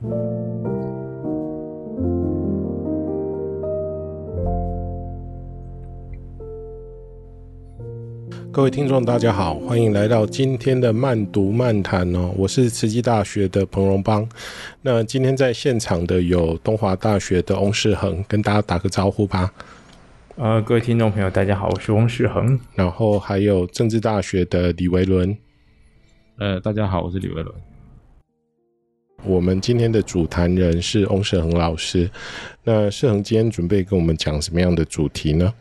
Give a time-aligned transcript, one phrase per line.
[0.00, 0.06] 各
[8.62, 12.32] 位听众，大家好，欢迎来到今天的慢读漫谈哦。
[12.34, 14.26] 我是慈济大学的彭荣邦。
[14.80, 19.52] 那今天在现场的有东华大学的翁世恒，跟大家打个招呼吧。
[20.36, 22.58] 呃，各位听众朋友，大家好，我是翁世恒。
[22.74, 25.36] 然后还有政治大学的李维伦。
[26.38, 27.54] 呃，大家好，我是李维伦。
[29.24, 32.08] 我们今天的主谈人是翁世恒老师。
[32.64, 35.52] 那世恒今天准备跟我们讲什么样的主题呢？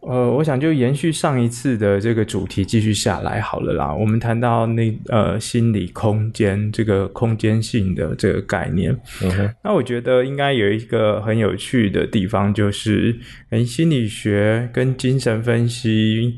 [0.00, 3.94] 呃，我想就延续上一次的这个主题继续下来好了啦。
[3.94, 8.90] 我们谈到那呃心理空间这个空间性的这个概念，
[9.22, 13.16] 嗯哼，那我觉得应该有一个很有趣的地方，就是
[13.50, 16.34] 诶心理学跟精神分析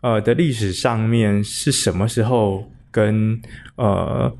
[0.00, 3.40] 呃的历史上面是什么时候跟
[3.76, 4.36] 呃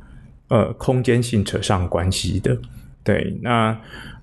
[0.49, 2.57] 呃空间性扯上关系的？
[3.03, 3.79] 对，那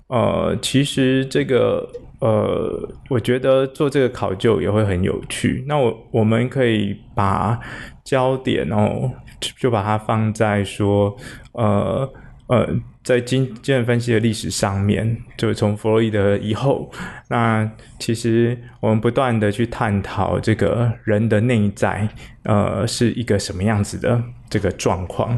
[0.08, 1.88] 呃其实这个。
[2.22, 5.64] 呃，我觉得做这个考究也会很有趣。
[5.66, 7.58] 那我我们可以把
[8.04, 9.10] 焦点哦，
[9.58, 11.16] 就把它放在说，
[11.50, 12.08] 呃
[12.46, 12.68] 呃，
[13.02, 16.88] 在经精神分析的历史上面，就是从弗洛伊德以后，
[17.28, 22.08] 那其实我们不断的去探讨这个人的内在，
[22.44, 25.36] 呃，是一个什么样子的这个状况。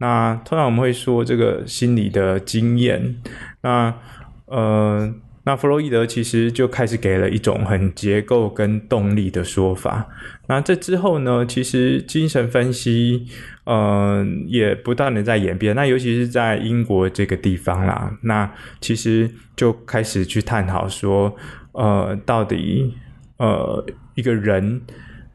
[0.00, 3.16] 那通常我们会说这个心理的经验，
[3.62, 3.94] 那
[4.46, 5.14] 呃。
[5.42, 10.06] 那弗洛伊德其实就开始给了一种很结构跟动力的说法。
[10.48, 13.26] 那这之后呢，其实精神分析，
[13.64, 15.74] 呃，也不断的在演变。
[15.74, 21.34] 那尤其是在英国这个地方啦，那其实就开始去探讨说，
[21.72, 22.94] 呃，到底
[23.38, 23.84] 呃
[24.14, 24.82] 一个人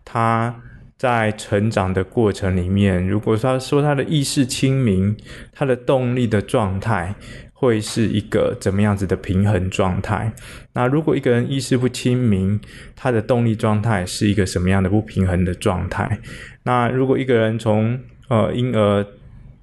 [0.05, 0.55] 他
[0.97, 5.15] 在成长的过程里面，如果说说他的意识清明，
[5.51, 7.15] 他的动力的状态。
[7.57, 10.29] 会是一个怎么样子的平衡状态？
[10.73, 12.59] 那如果一个人意识不清明，
[12.97, 16.19] 他的动力状态是一个什么样的不平衡的状态？
[16.63, 17.97] 那如果一个人从
[18.27, 19.03] 呃婴儿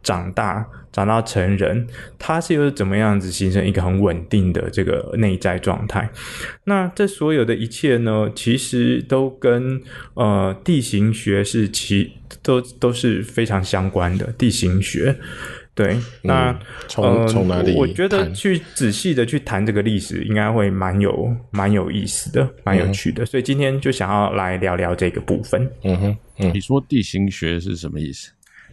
[0.03, 1.87] 长大长到成人，
[2.19, 6.09] 他是又是怎么样子形成一个很稳定的这个内在状态？
[6.65, 9.81] 那这所有的一切呢，其实都跟
[10.15, 15.17] 呃地形学是其都都是非常相关的地形学。
[15.75, 16.55] 对，那
[16.87, 17.75] 从从、嗯、哪里？
[17.75, 23.23] 我觉得去仔细的去谈这个历史，应该会蛮有蛮有意思的，蛮有趣的。
[23.23, 25.67] 嗯、所以今天就想要来聊聊这个部分。
[25.83, 28.31] 嗯哼，嗯，你说地形学是什么意思？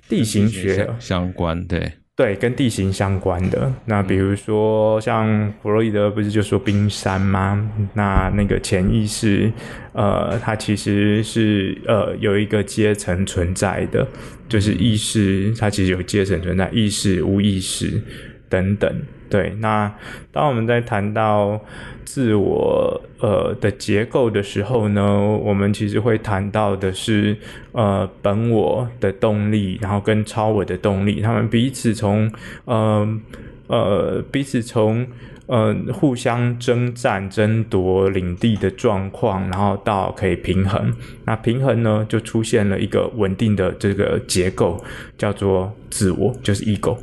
[0.10, 1.94] 地形学相关，对。
[2.16, 7.72] 对，跟地形相关的，那比如说像弗洛伊德不是就说冰山吗？
[7.94, 9.50] 那那个潜意识，
[9.94, 14.06] 呃，它其实是呃有一个阶层存在的，
[14.50, 18.02] 就是意识，它其实有阶层存在，意识、无意识
[18.50, 19.02] 等等。
[19.30, 19.94] 对，那
[20.32, 21.62] 当我们在谈到
[22.04, 27.38] 自我呃的结构的时候呢，我们其实会谈到的是
[27.72, 32.32] 呃本我的动力，然后跟超我的动力，他们彼此从
[32.66, 33.20] 呃
[33.68, 35.06] 呃彼此从
[35.46, 40.92] 呃互相征战争夺领地的状况，然后到可以平衡，
[41.26, 44.84] 那平衡呢就出现了一个稳定的这个结构，
[45.18, 46.98] 叫做自我，就是 ego。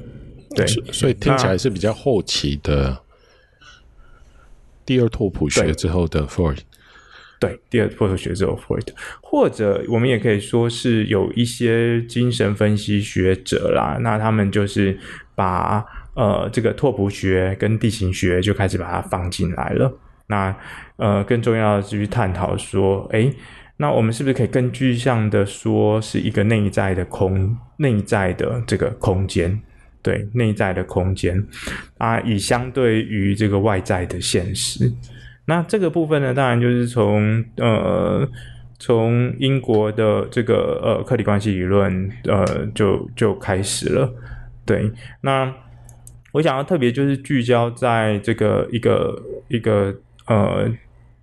[0.57, 2.99] 对，所以听起来是比较后期的
[4.85, 6.59] 第二拓扑学之后的 Freud。
[7.39, 8.89] 对，第二拓扑学之后 Freud，
[9.21, 14.99] 或者我们也可以说是有一些精神分析学者啦，那他们就是
[15.35, 15.85] 把
[16.15, 19.93] 呃这个拓扑学跟地形学就开始把它放进来了。
[20.29, 20.57] 那
[20.97, 23.31] 呃更重要的是去探讨说，诶，
[23.77, 29.61] 那我们是不是可以更具象的说是一个内在的空，内在的这个空间？
[30.07, 31.45] 对内在的空间
[31.99, 34.89] 啊，以相对于这个外在的现实，
[35.47, 38.29] 那这个部分呢，当然就是从呃
[38.79, 44.15] 从英国的这个呃客体关系理论呃就就开始了。
[44.65, 44.89] 对，
[45.23, 45.53] 那
[46.31, 49.93] 我想要特别就是聚焦在这个一个一个
[50.29, 50.69] 呃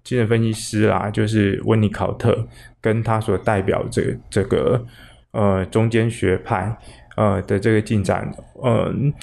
[0.04, 2.46] 精神分析师啦，就是温尼考特
[2.82, 4.86] 跟他所代表这、这个
[5.32, 6.78] 呃中间学派。
[7.16, 8.32] 呃的这个进展，
[8.64, 9.14] 嗯，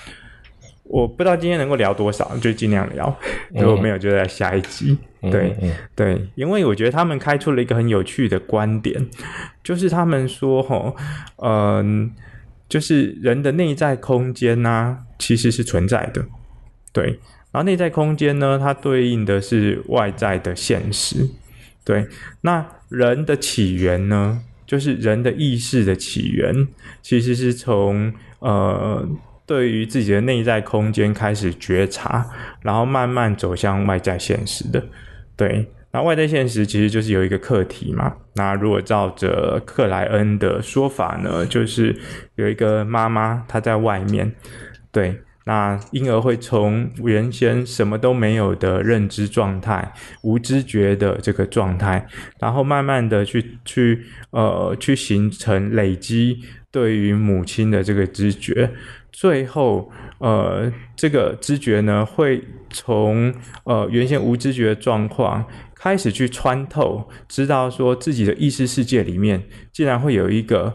[0.84, 3.16] 我不知道今天能够聊多少，就尽量聊。
[3.50, 4.96] 如果没有，就在下一集。
[5.22, 9.06] 嗯、对、嗯、对，因为我觉得他们开出了一个很有趣的观点，
[9.62, 10.96] 就是他们说，吼，
[11.36, 12.10] 嗯，
[12.68, 16.24] 就是人的内在空间呢、啊，其实是存在的。
[16.90, 17.04] 对，
[17.52, 21.28] 然后内在空间呢，它对应的是外在的现实。
[21.84, 22.06] 对，
[22.40, 24.42] 那人的起源呢？
[24.70, 26.68] 就是人的意识的起源，
[27.02, 29.04] 其实是从呃
[29.44, 32.24] 对于自己的内在空间开始觉察，
[32.62, 34.80] 然后慢慢走向外在现实的。
[35.34, 38.14] 对，那外在现实其实就是有一个课题嘛。
[38.34, 41.98] 那如果照着克莱恩的说法呢，就是
[42.36, 44.32] 有一个妈妈她在外面，
[44.92, 45.20] 对。
[45.50, 49.92] 那婴儿会从原先什么都没有的认知状态、
[50.22, 52.06] 无知觉的这个状态，
[52.38, 54.00] 然后慢慢的去去
[54.30, 56.38] 呃去形成累积
[56.70, 58.70] 对于母亲的这个知觉，
[59.10, 65.44] 最后呃这个知觉呢会从呃原先无知觉的状况
[65.74, 69.42] 开始去穿透，知道说自己的意识世界里面
[69.72, 70.72] 竟然会有一个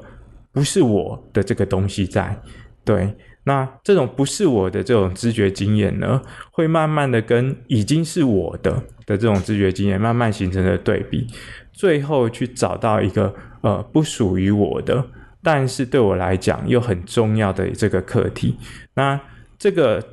[0.51, 2.38] 不是我的这个东西在，
[2.83, 3.16] 对。
[3.45, 6.21] 那这种不是我的这种知觉经验呢，
[6.51, 8.71] 会慢慢的跟已经是我的
[9.06, 11.25] 的这种知觉经验慢慢形成的对比，
[11.71, 15.06] 最后去找到一个呃不属于我的，
[15.42, 18.57] 但是对我来讲又很重要的这个课题。
[18.95, 19.19] 那
[19.57, 20.03] 这个。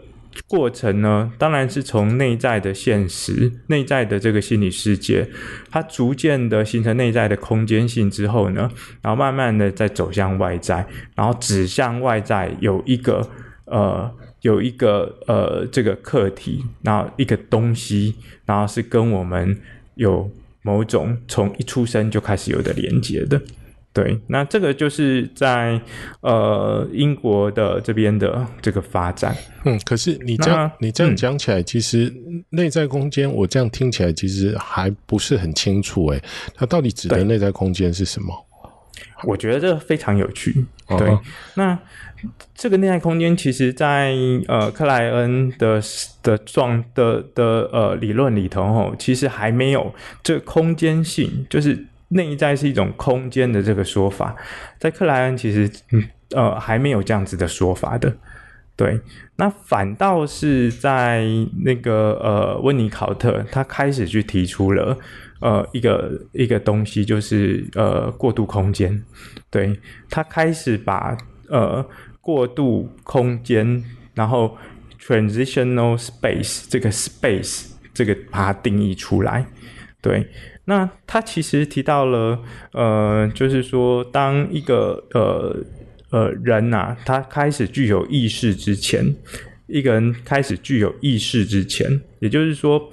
[0.47, 5.29] 过程呢，当然是从内在的现实、内在的这个心理世界，
[5.71, 8.71] 它逐渐的形成内在的空间性之后呢，
[9.01, 13.29] 然后慢慢的再走向外在，然后指向外在有一个
[13.67, 14.11] 呃
[14.43, 18.15] 有一个呃这个课题，然后一个东西，
[18.45, 19.61] 然后是跟我们
[19.95, 20.31] 有
[20.63, 23.41] 某种从一出生就开始有的连接的。
[23.95, 25.79] 对，那这个就是在
[26.23, 29.37] 呃英国的这边的这个发展。
[29.65, 32.11] 嗯，可是你这样你这样讲起来，嗯、其实
[32.49, 36.07] 内在空间，我这样听起来其实还不是很清楚。
[36.07, 36.23] 诶，
[36.55, 38.35] 它到底指的内在空间是什么？
[39.25, 40.65] 我觉得这个非常有趣。
[40.89, 41.21] 对，哦、
[41.55, 41.79] 那
[42.55, 44.15] 这个内在空间，其实在
[44.49, 45.83] 呃克莱恩的
[46.23, 51.85] 的状的的呃理论里头，吼，其实还没有这空间性，就是。
[52.13, 54.37] 内在是一种空间的这个说法，
[54.79, 55.71] 在克莱恩其实
[56.31, 58.15] 呃还没有这样子的说法的，
[58.77, 59.01] 对。
[59.37, 61.27] 那反倒是在
[61.65, 64.97] 那个呃温尼考特，他开始去提出了
[65.41, 69.03] 呃一个一个东西，就是呃过渡空间，
[69.51, 69.79] 对。
[70.09, 71.17] 他开始把
[71.49, 71.85] 呃
[72.21, 73.83] 过渡空间，
[74.15, 74.57] 然后
[75.01, 79.45] transitional space 这个 space 这个把它定义出来，
[80.01, 80.29] 对。
[80.65, 82.39] 那他其实提到了，
[82.73, 85.57] 呃，就是说，当一个呃
[86.11, 89.05] 呃人呐、啊，他开始具有意识之前，
[89.67, 92.89] 一个人开始具有意识之前，也就是说，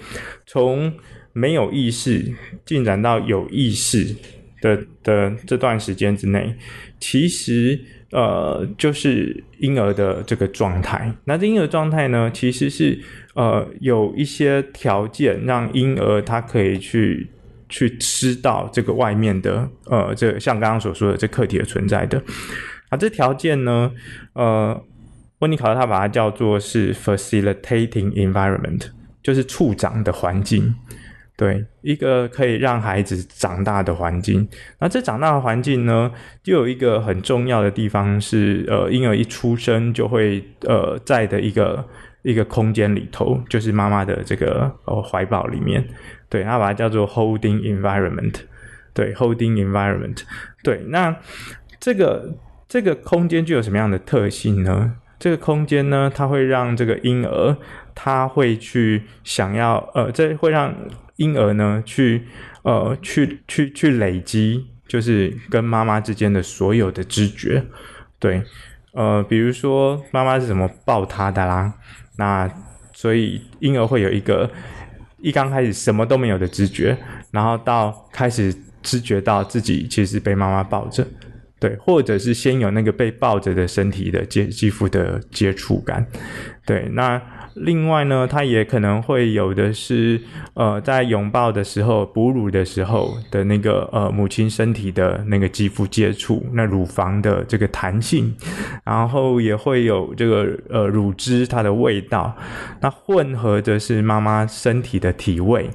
[0.47, 0.91] 从
[1.31, 2.33] 没有意识
[2.65, 4.15] 进展到有意识
[4.61, 6.55] 的的这段时间之内，
[6.99, 7.79] 其实
[8.09, 11.13] 呃就是婴儿的这个状态。
[11.25, 12.99] 那这婴儿状态呢，其实是
[13.35, 17.27] 呃有一些条件让婴儿他可以去。
[17.69, 22.21] 去吃到这个外面的，呃，这、像刚刚所说的这课题的存在的，
[22.89, 23.91] 啊，这条件呢，
[24.33, 24.83] 呃，
[25.39, 28.87] 温尼考特他把它叫做是 facilitating environment，
[29.21, 30.73] 就是促长的环境，
[31.37, 34.45] 对，一个可以让孩子长大的环境。
[34.79, 36.11] 那这长大的环境呢，
[36.43, 41.87] 就有一个很重要的地方是，呃，婴儿一出生就会，呃，在的一个
[42.23, 45.87] 一个空间里头，就是妈妈的这个呃怀抱里面。
[46.29, 48.35] 对，他把它叫做 holding environment，
[48.93, 50.21] 对，holding environment，
[50.63, 51.15] 对，那
[51.79, 52.35] 这个
[52.67, 54.95] 这个空间具有什么样的特性呢？
[55.17, 57.57] 这个空间呢，它会让这个婴儿，
[57.95, 60.73] 他会去想要，呃，这会让
[61.15, 62.27] 婴儿呢去，
[62.61, 67.65] 呃，去去去累积，就是跟妈妈之间的所有的知觉，
[68.19, 68.43] 对，
[68.93, 71.73] 呃，比如说妈妈是怎么抱他的啦，
[72.17, 72.47] 那
[72.93, 74.47] 所以婴儿会有一个。
[75.21, 76.97] 一刚开始什么都没有的知觉，
[77.31, 81.05] 然后到开始知觉到自己其实被妈妈抱着，
[81.59, 86.05] 对，或者是先有那个被抱着的身体的接肌肤的接触感，
[86.65, 87.21] 对，那。
[87.55, 90.21] 另外呢，它也可能会有的是，
[90.53, 98.35] 呃，在拥抱的时候、哺乳的时候的那个呃母亲身体的那个肌肤接触，那乳房的这个弹性，
[98.83, 102.35] 然后也会有这个呃乳汁它的味道，
[102.79, 105.69] 那混合着是妈妈身体的体味，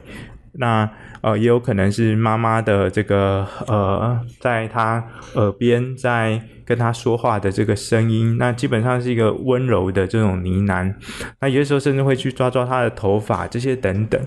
[0.52, 0.90] 那。
[1.25, 5.02] 呃，也有可能是妈妈的这个呃，在她
[5.37, 10.95] 耳边在跟她说话的这个声音，那基本上是一个温柔的这种呢喃。
[11.40, 14.21] 那有的时候甚至会去抓抓她的头发，这些等等。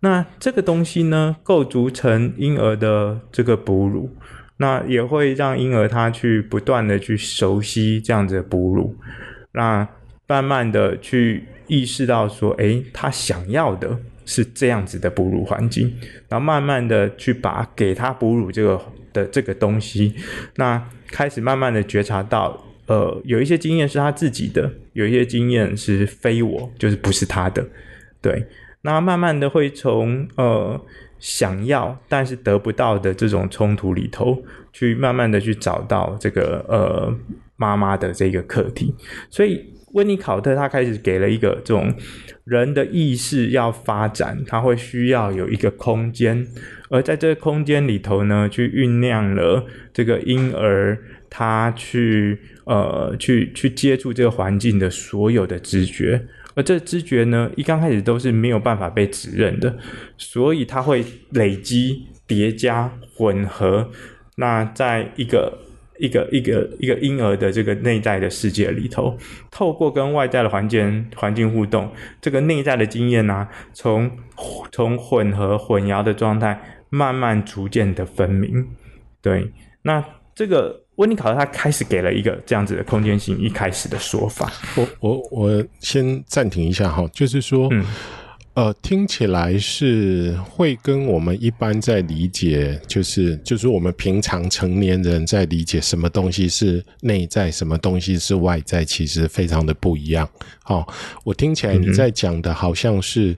[0.00, 4.10] 那这个东西呢，构筑成婴儿的这个哺乳，
[4.56, 8.96] 那也会让婴儿他去不断的去熟悉这样子的哺乳，
[9.52, 9.86] 那
[10.26, 13.96] 慢慢的去意识到说，诶，他想要的。
[14.24, 15.92] 是这样子的哺乳环境，
[16.28, 18.80] 然后慢慢的去把给他哺乳这个
[19.12, 20.14] 的这个东西，
[20.56, 27.66] 那开始慢慢的觉察到呃，有一些经验是他自己的，有一些经验是非我，就是不是他的。
[28.20, 28.46] 对，
[28.82, 30.80] 那慢慢的会从呃
[31.18, 37.14] 想要但是得不到的这种冲突里头，去慢慢的去找到这个呃
[37.56, 38.94] 妈妈的这个课题。
[39.30, 39.64] 所以
[39.94, 41.92] 温尼考特他开始给了一个这种
[42.44, 46.46] 人的意识要发展，他会需要有一个空间，
[46.90, 50.98] 而在这个空间里头呢，去酝酿了这个婴儿。
[51.36, 56.22] 他去呃去去接触这个环境的所有的知觉，
[56.54, 59.76] 而这知觉呢，一刚开始都是没有办法被指认的，
[60.16, 63.90] 所以它会累积、叠加、混合。
[64.36, 65.58] 那在一个
[66.04, 69.16] 一个一个一个婴儿的这个内在的世界里头，
[69.50, 74.10] 透过跟外在的环境环境互动，这个内在的经验呢、啊，从
[74.70, 78.66] 从混合混淆的状态，慢慢逐渐的分明。
[79.22, 79.50] 对，
[79.82, 80.82] 那这个。
[80.96, 84.52] 温尼考特他开始给了一个这样子的空间性一开始的说法。
[84.76, 87.84] 我我我先暂停一下哈，就是说，嗯、
[88.54, 100.28] 呃，听起来是会跟我们一般在理解，就是就是我们平常成年人在理解什么东西是内在，什么东西是外在，其实非常的不一样。
[100.62, 100.86] 好，
[101.24, 103.32] 我听起来你在讲的好像是，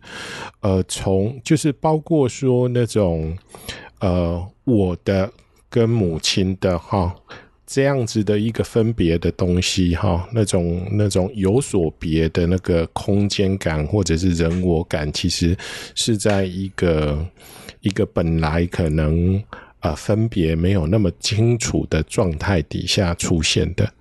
[0.61, 3.35] 嗯、呃，从就是包括说那种
[4.01, 5.33] 呃，我的
[5.71, 7.15] 跟母亲的哈。
[7.67, 15.57] 这样子的一个分别的东西，哈，那种那种有所别的那个空间感，或者是人我感，其实
[15.97, 17.27] 是在一个
[17.81, 19.43] 一个本来可能
[19.81, 23.93] 呃分别没有那么清楚的状态底下出现的，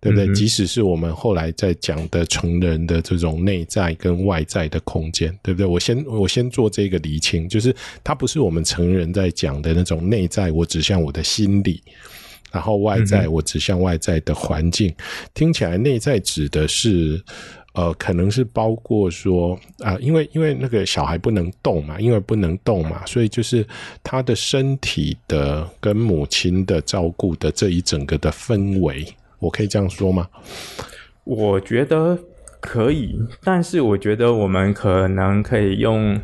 [0.00, 0.28] 对不对？
[0.28, 5.66] 嗯、即使是我们后来在讲的成人的这种内在跟外在的空间，对不对？
[5.66, 11.82] 我先我先做这个厘清，就是它不是我们成人在讲的那种内在，我指向我的心理。
[12.52, 14.94] 然后外在，我指向外在的环境，嗯、
[15.32, 17.18] 听起来内在指的是，
[17.72, 23.66] 呃，可能是包括说啊、呃，因为因为那个小孩不能动嘛，因为不能动嘛，所以就是
[24.02, 29.06] 他的身体的跟母亲的照顾的这一整个的氛围，
[29.38, 30.28] 我可以这样说吗？
[31.24, 32.18] 我觉得
[32.60, 36.20] 可以，但是我觉得我们可能可以用。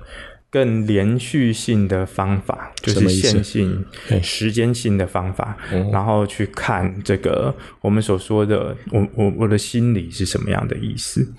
[0.50, 3.85] 更连续性的方法，就是线性、
[4.23, 5.57] 时间性的方法，
[5.93, 11.31] 然后去看这个我们所说的“我我我的心理是什么样的意思”。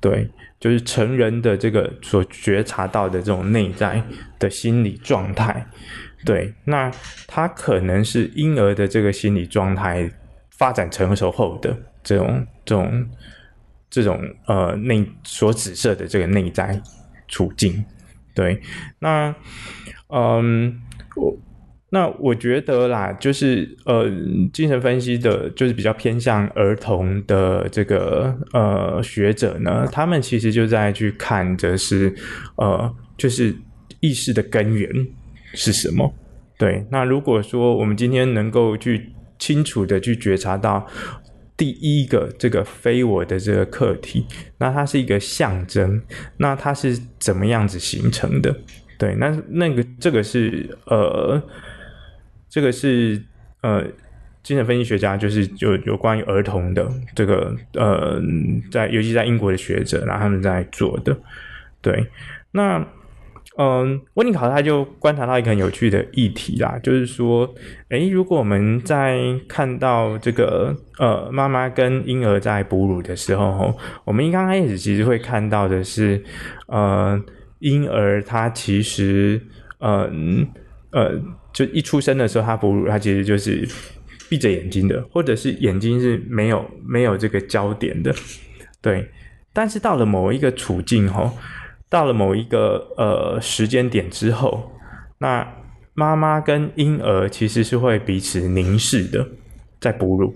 [0.00, 0.28] 对，
[0.60, 4.02] 就是成人的这个所觉察到的这种内在
[4.38, 5.66] 的心理状态。
[6.24, 6.92] 对，那
[7.26, 10.08] 它可能是婴儿的这个心理状态
[10.50, 13.08] 发展成熟后的这种这种
[13.88, 16.80] 这种呃内所指涉的这个内在
[17.28, 17.84] 处境。
[18.38, 18.60] 对，
[19.00, 19.34] 那，
[20.14, 20.80] 嗯，
[21.16, 21.36] 我
[21.90, 24.08] 那我觉得啦，就是呃，
[24.52, 32.14] 精神分析的，就是比较偏向儿童的这个呃学者呢，他们其实就在去看着是
[32.58, 33.52] 呃，就是
[33.98, 34.88] 意识的根源
[35.54, 36.14] 是什么。
[36.56, 40.86] 对，那如果说我们今天能够去清楚的去觉察到。
[41.58, 44.24] 第一个这个非我的这个课题，
[44.56, 46.00] 那它是一个象征，
[46.38, 48.56] 那它是怎么样子形成的？
[48.96, 51.42] 对，那那个这个是呃，
[52.48, 53.20] 这个是
[53.60, 53.84] 呃，
[54.42, 58.22] 精神分析学家就是有有关于儿童的这个呃，
[58.70, 61.14] 在尤其在英国的学者，然后他们在做的，
[61.82, 62.06] 对，
[62.52, 62.86] 那。
[63.60, 67.52] 嗯，温尼考特他就观察到一个很有趣的议题啦，就是说，
[67.88, 76.22] 诶，如果我们在看到这个呃妈妈跟婴儿在哺乳的时候，我们一刚开始其实会看到的是，
[76.68, 77.20] 呃，
[77.58, 79.42] 婴儿他其实，
[79.80, 80.46] 嗯
[80.92, 81.20] 呃，呃，
[81.52, 83.68] 就一出生的时候他哺乳，他其实就是
[84.28, 88.14] 闭着眼睛的，或者是眼睛是没有没有这个焦点的，
[88.80, 89.08] 对。
[89.52, 91.32] 但是到了某一个处境吼。
[91.90, 94.72] 到了某一个呃时间点之后，
[95.18, 95.46] 那
[95.94, 99.26] 妈妈跟婴儿其实是会彼此凝视的，
[99.80, 100.34] 在哺乳，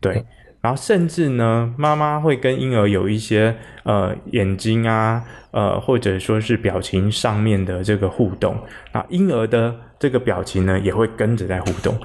[0.00, 0.24] 对，
[0.60, 8.56] 然后甚至呢，妈妈会跟婴儿有一些呃眼睛啊，呃或者说是表情上面的这个互动，
[8.92, 11.96] 那婴儿的这个表情呢也会跟着在互动，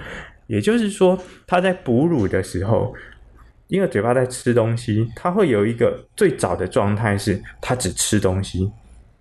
[0.48, 1.17] 也就是说，
[1.48, 2.94] 他在哺乳的时候。
[3.69, 8.72] 婴儿嘴巴在吃东西，他会有一个最早的状态是，他只吃东西，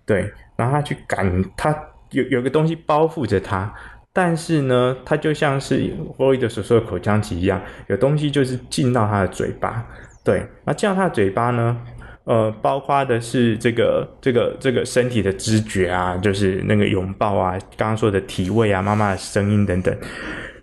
[0.05, 1.75] 对，然后他去感，他
[2.11, 3.73] 有有个东西包覆着他，
[4.13, 9.83] 但是呢，他就像是弗洛伊德所说的口腔期一样，有东西就是进到他的嘴巴，
[10.23, 11.81] 对，那进到他的嘴巴呢，
[12.25, 19.97] 呃，包括的是这个这个这个身体的知觉啊，就是那个拥抱啊，刚刚说的体味啊，妈妈的声音等等，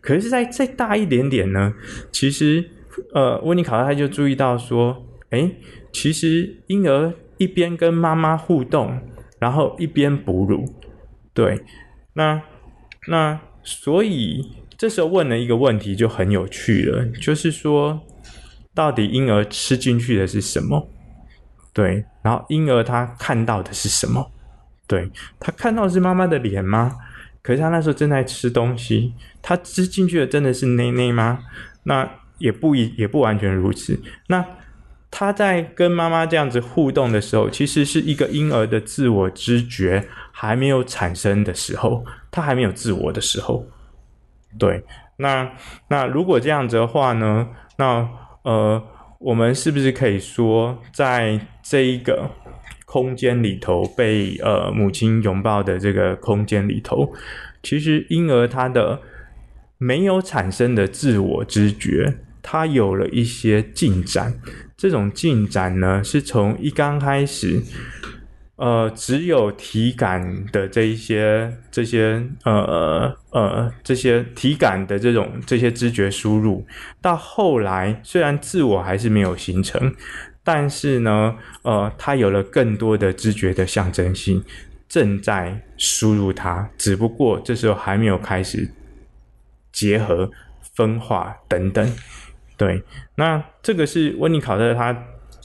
[0.01, 1.75] 可是再再大一点点呢，
[2.13, 2.65] 其实。
[3.15, 5.51] 呃，温尼考特他就注意到说，哎，
[5.93, 9.01] 其实婴儿一边跟妈妈互动，
[9.39, 10.65] 然后一边哺乳，
[11.35, 11.61] 对，
[12.15, 12.43] 那
[13.09, 18.01] 那所以这时候问了一个问题就很有趣了，就是说，
[18.75, 20.89] 到底婴儿吃进去的是什么？
[21.73, 24.31] 对，然后婴儿他看到的是什么？
[24.87, 26.97] 对，他看到是妈妈的脸吗？
[27.41, 31.41] 可是他那时候正在吃东西，他吃进去的真的是内内吗？
[31.85, 32.09] 那
[32.43, 33.99] 也不一也不完全如此。
[34.29, 34.45] 那
[35.11, 43.67] 他在跟妈妈这样子互动的时候，其实是一个婴儿的自我知觉还没有产生的时候，他还没有自我的时候。
[44.59, 44.83] 对，
[45.17, 45.51] 那
[45.89, 47.49] 那如果这样子的话呢？
[47.79, 48.09] 那
[48.45, 48.83] 呃，
[49.19, 52.31] 我们是不是可以说，在这一个
[52.85, 57.13] 空间里头被呃母亲拥抱的这个空间里头，
[57.63, 59.01] 其实婴儿他的
[59.79, 64.35] 没有产生的自我知觉，他有了一些进展。
[64.77, 67.63] 这种进展呢，是从一刚开始。
[68.57, 76.65] 呃，只有体感的这一些、这些呃呃这些体感的这种这些知觉输入，
[77.01, 79.93] 到后来虽然自我还是没有形成，
[80.45, 84.45] 但是呢，呃，它有了更多的知觉的象征性
[84.89, 88.71] 正在输入它，只不过这时候还没有开始
[89.73, 90.31] 结合、
[90.77, 91.93] 分化等等。
[92.65, 92.83] 对，
[93.17, 95.05] 那这个是温尼考特他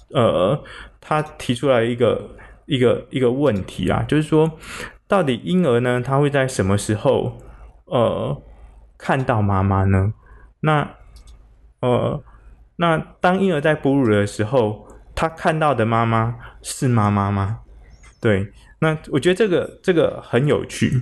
[0.10, 0.64] 呃
[1.00, 2.36] 他提出来一个。
[2.70, 4.60] 一个一个问题啊，就是说，
[5.08, 7.38] 到底婴儿呢，他会在什么时候
[7.86, 8.42] 呃
[8.98, 10.12] 看到妈妈呢？
[10.60, 10.96] 那
[11.80, 12.22] 呃，
[12.76, 17.62] 那当婴儿在哺乳的时候，他看到的妈妈是妈妈吗？
[18.20, 21.02] 对，那我觉得这个这个很有趣。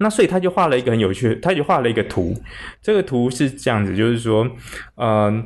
[0.00, 2.34] 那所以他就画了一个很有趣，他就画了一个图。
[2.82, 4.50] 这个图是这样子，就是说，
[4.96, 5.44] 呃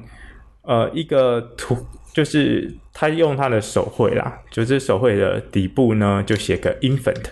[0.62, 1.86] 呃，一个图。
[2.14, 7.24] 就是他用他的手绘啦，就是手绘的底部呢就写个 infant，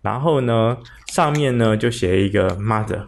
[0.00, 3.02] 然后呢上面呢就写一个 mother，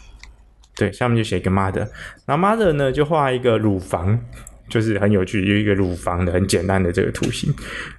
[0.77, 1.89] 对，上面就写一个 mother，
[2.27, 4.21] 然后 mother 呢就画一个乳房，
[4.69, 7.51] 就是很有趣，有一个乳房的很简单的这个图形，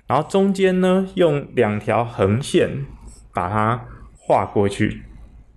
[0.05, 2.85] 然后中间呢用两条横线
[3.33, 3.83] 把它
[4.15, 5.01] 画过去，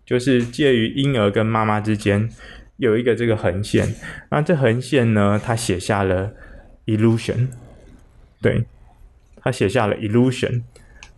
[0.07, 2.29] 就是介于婴儿跟妈妈之间
[2.77, 3.95] 有一个这个横线，
[4.31, 6.33] 那这横线呢他写下了。
[6.87, 7.49] illusion，
[8.43, 8.62] 对，
[9.40, 10.61] 他写下了 illusion，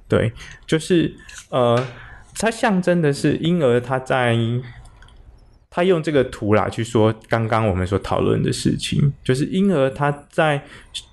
[0.07, 0.33] 对，
[0.64, 1.12] 就是
[1.51, 1.85] 呃，
[2.37, 4.38] 它象征的是婴儿他在，
[5.68, 10.62] 他用这个图啦去说刚刚我们所讨论的事情，就是婴儿他在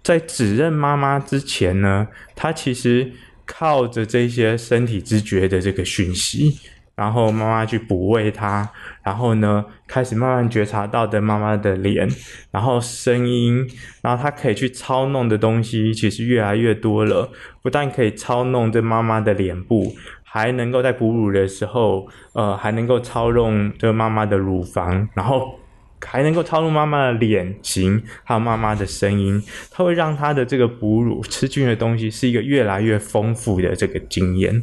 [0.04, 3.12] 在指认妈妈之前呢，他其实
[3.46, 6.60] 靠着这些身体知觉的这个讯息。
[6.96, 8.70] 然后妈妈去哺喂他，
[9.02, 12.08] 然后呢，开始慢慢觉察到的妈妈的脸，
[12.52, 13.68] 然后声音，
[14.04, 17.32] 然后他可以去操弄的东西其实越来越多了。
[17.64, 25.60] 不但可以操弄这妈妈的脸部，还能够在哺乳的时候，呃，还能够操弄这妈妈的乳房，然后
[26.06, 29.42] 还能够操弄妈妈的脸型，还有妈妈的声音。
[29.72, 34.62] 它会让他的这个哺乳吃进的东西是一个越来越丰富的这个经验。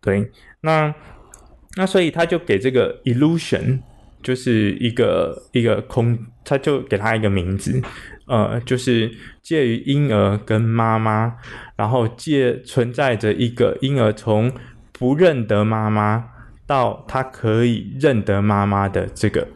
[0.00, 0.30] 对。
[0.62, 0.94] 那
[1.76, 3.80] 那所以他就给这个 illusion
[4.22, 7.80] 就是一个一个空，他就给他一个名字，
[8.26, 9.10] 呃，就是
[9.42, 11.36] 介于婴儿跟妈妈，
[11.76, 14.52] 然后借存在着一个婴儿从
[14.92, 16.28] 不认得妈妈
[16.66, 19.48] 到他可以认得妈妈的这个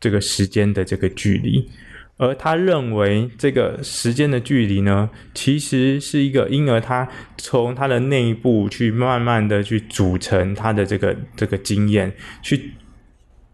[0.00, 1.68] 这个时间的这个距离。
[2.18, 12.72] 而他认为，这个时间的距离呢，其实是一个婴儿他从他的内部去慢慢的去组成他的这个这个经验，去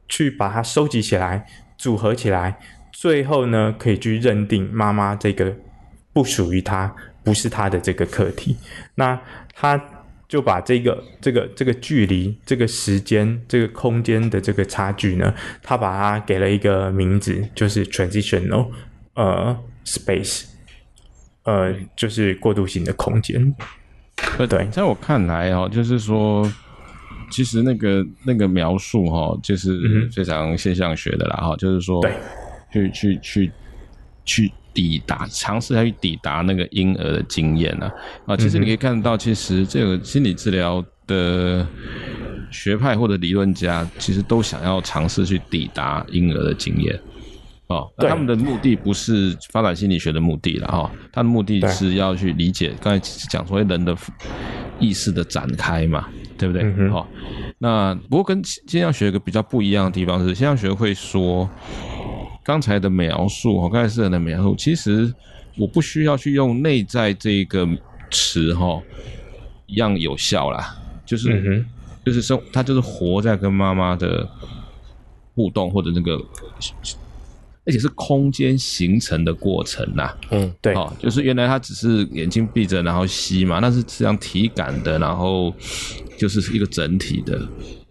[0.08, 1.46] 去把它收集起来，
[1.76, 2.58] 组合起来，
[2.92, 5.56] 最后呢，可以去认定妈妈这个
[6.12, 6.94] 不属于他，
[7.24, 8.56] 不是他的这个课题。
[8.94, 9.20] 那
[9.54, 9.91] 他。
[10.32, 18.70] 就把这个这个这个距离、这个时间、这个空间的这个差距呢，他把它给了一个名字，就是 transitional
[19.12, 20.44] 呃 space，
[21.42, 23.54] 呃，就是过渡性的空间。
[24.48, 26.50] 对，在我看来哦，就是说，
[27.30, 32.10] 其实那个那个描述哈，就是非常现象学的啦哈，就是说，对，
[32.72, 33.52] 去去去
[34.24, 34.52] 去。
[34.74, 37.90] 抵达，尝试要去抵达那个婴儿的经验呢？
[38.26, 41.66] 啊，其实你可以看得到，其实这个心理治疗的
[42.50, 46.98] 学派或者理论家，其实都想要尝试去抵达婴儿的经验。
[47.68, 53.96] 哦，那他们的目的不是发展心理学的目的了哈，他的目的是要去理解刚才讲说人的
[54.78, 56.88] 意识的展开嘛，对不对？
[56.90, 57.08] 好，
[57.58, 61.48] 那不过跟现象学有个比较不一样的地方是，现象学会说。
[62.44, 65.14] 刚才的描述，哈，刚才是人的描述，其实
[65.56, 67.68] 我不需要去用内在这个
[68.10, 68.82] 词，哈，
[69.66, 70.76] 一样有效啦。
[71.06, 71.64] 就是，嗯、
[72.04, 74.28] 就是生，他就是活在跟妈妈的
[75.34, 76.16] 互动或者那个，
[77.64, 80.12] 而且是空间形成的过程呐。
[80.30, 85.54] 嗯，对，哦，就是原来他只是眼睛闭着然后吸嘛，那是这样体感的，然后
[86.18, 87.40] 就是一个整体的，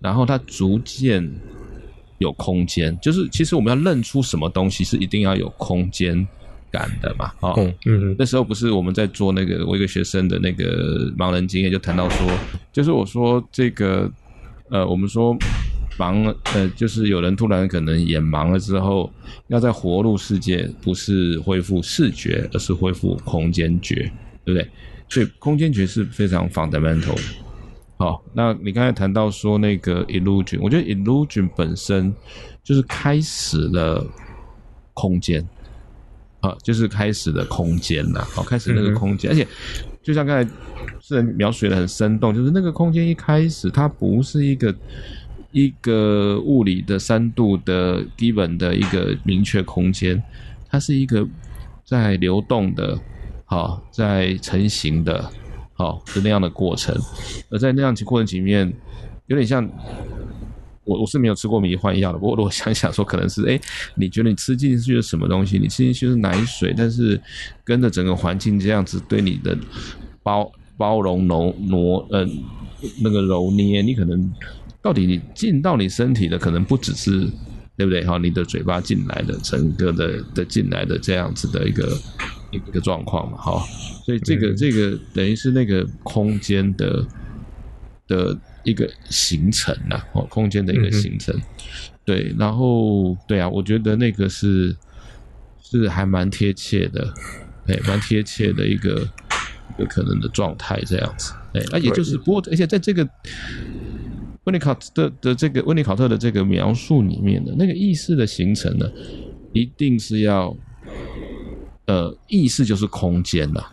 [0.01, 1.31] 然后他逐渐。
[2.21, 6.25] 有空间，就是其实我们要认出什么东西是一定要有空间
[6.71, 12.31] 感的嘛，哦，嗯嗯，那时候不是我们在做那个我一个学生的那个盲人经验，就谈到说，
[12.71, 14.09] 就是我说这个，
[14.69, 15.35] 呃，我们说
[15.97, 19.11] 盲，呃，就是有人突然可能眼盲了之后，
[19.47, 23.95] 要在活入世界，不是恢复视觉，而是恢复空间觉，
[24.45, 24.67] 对不对？
[25.09, 27.21] 所以空间觉是非常 fundamental 的。
[28.01, 32.11] 好，那你刚才谈到说那个 illusion，我觉得 illusion 本身
[32.63, 34.03] 就是开始了
[34.95, 35.47] 空间，
[36.39, 39.47] 啊，就是开始的空间呐，好，开始那个空间，嗯、而且
[40.01, 40.51] 就像刚才
[40.99, 44.75] 是人描述的很生动，就是那个空间一开始它不是一个
[45.51, 50.19] 一个物理的三度的 given 的一个明确空间，
[50.67, 51.23] 它是一个
[51.85, 52.99] 在流动的，
[53.45, 55.31] 好，在成型的。
[55.81, 56.95] 哦，是那样的过程，
[57.49, 58.71] 而在那样过程里面，
[59.25, 59.67] 有点像
[60.83, 63.59] 我我是没有吃过迷幻药的，不过我想想说，可能是哎，
[63.95, 65.57] 你觉得你吃进去的什么东西？
[65.57, 67.19] 你吃进去是奶水，但是
[67.63, 69.57] 跟着整个环境这样子对你的
[70.21, 72.27] 包包容揉挪呃
[73.01, 74.31] 那个揉捏，你可能
[74.81, 77.27] 到底你进到你身体的可能不只是
[77.75, 78.05] 对不对？
[78.05, 81.97] 哈，你的嘴巴进来的整个的的进来的这样子的一个。
[82.51, 83.65] 一个状况嘛，哈，
[84.03, 87.07] 所以这个这个等于是那个空间的
[88.07, 91.33] 的一个形成呐，哦，空间的一个形成，
[92.03, 94.75] 对，然后对啊，我觉得那个是
[95.61, 97.13] 是还蛮贴切的，
[97.67, 99.07] 哎，蛮贴切的一个
[99.77, 103.07] 一个可能的状态这样子，哎，那也就是不过，而且在这个
[104.43, 108.91] 温尼考特的的这个温尼考特的这个描述里面的那个意识的形成呢，
[109.53, 110.53] 一定是要。
[111.85, 113.63] 呃，意识就是空间呐，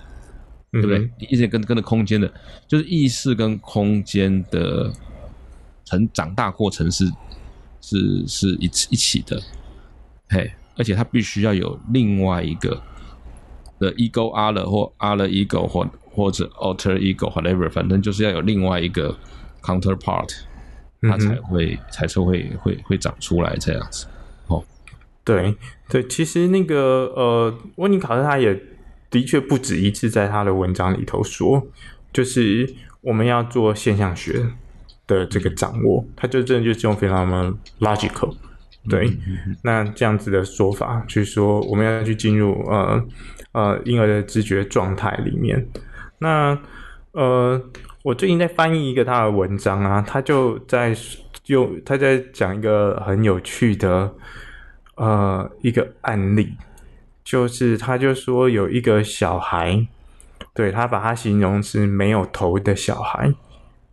[0.72, 1.10] 对不对？
[1.18, 2.32] 意识跟跟着空间的，
[2.66, 4.90] 就是意识跟空间的
[5.84, 7.04] 成长大过程是
[7.80, 9.40] 是是一一起的，
[10.28, 12.82] 嘿，而且它必须要有另外一个
[13.78, 19.16] 的 ego other 或 other ego 或或者 alter ego whatever，反正就是要有另外一个
[19.62, 20.30] counterpart，
[21.02, 24.06] 它才会、嗯、才是会会会长出来这样子。
[25.28, 25.54] 对
[25.90, 28.58] 对，其实那个呃，温尼考特他也
[29.10, 31.66] 的确不止一次在他的文章里头说，
[32.14, 34.42] 就是我们要做现象学
[35.06, 38.34] 的这个掌握，他就真的就是用非常的 logical，
[38.88, 39.12] 对，
[39.62, 43.04] 那这样子的说法，就是说我们要去进入呃
[43.52, 45.68] 呃婴儿的知觉状态里面。
[46.20, 46.58] 那
[47.12, 47.62] 呃，
[48.02, 50.96] 我最近在翻译一个他的文章啊，他就在
[51.48, 54.10] 用他在讲一个很有趣的。
[54.98, 56.56] 呃，一个案例，
[57.22, 59.86] 就是他就说有一个小孩，
[60.52, 63.32] 对，他把他形容是没有头的小孩，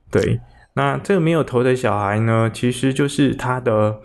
[0.09, 0.39] 对，
[0.73, 3.99] 那这个没有头的小孩呢，其实就是他的，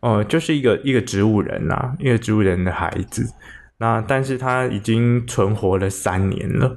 [0.00, 3.32] 呃，就是一个一个植物人呐，一个植物人的孩子，
[3.78, 6.76] 那但是他已经存活了三年了，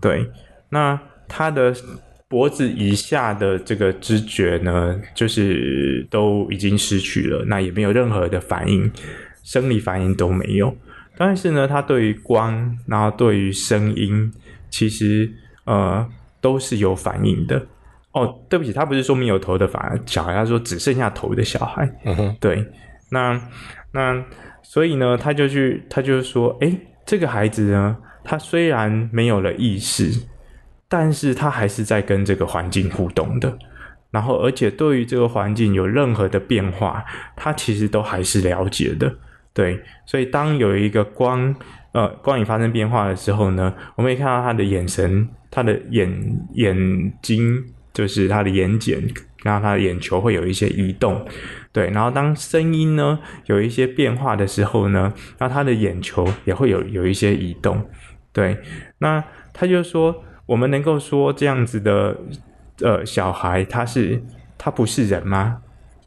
[0.00, 0.30] 对，
[0.70, 1.74] 那他的
[2.28, 8.90] 脖子以下的这个知觉呢，就是都已经失去了，那也没有任何的反应，
[9.44, 10.76] 生理反应都没有。
[11.16, 14.32] 但是呢，他对于光，然后对于声音，
[14.68, 15.30] 其实
[15.64, 16.04] 呃
[16.40, 17.64] 都是有反应的。
[18.12, 21.88] 哦，对不起，他不是说没有头的反而小孩，他说只剩下头的小孩。
[22.04, 22.66] 嗯哼，对。
[23.10, 23.40] 那
[23.92, 24.24] 那
[24.62, 30.10] 所以呢，他就去，他就说，诶，这个孩子呢，他虽然没有了意识。
[30.88, 33.58] 但是他还是在跟这个环境互动的，
[34.12, 39.12] 然后而且对于这个环境有任何的变化，他其实都还是了解的。
[39.52, 41.52] 对，所以当有一个光，
[41.90, 46.08] 呃，光影发生变化的时候呢，我们可以看到他的眼神，他的眼
[46.54, 51.26] 眼睛，就是他的眼睑，然后他的眼球会有一些移动。
[51.72, 57.84] 对，然后当声音呢有一些变化的时候呢，那他的眼球也会有有一些移动。
[58.32, 58.56] 对，
[58.98, 60.22] 那他就说。
[60.46, 62.16] 我们能够说这样子的，
[62.80, 64.22] 呃，小孩他是
[64.56, 65.62] 他不是人吗？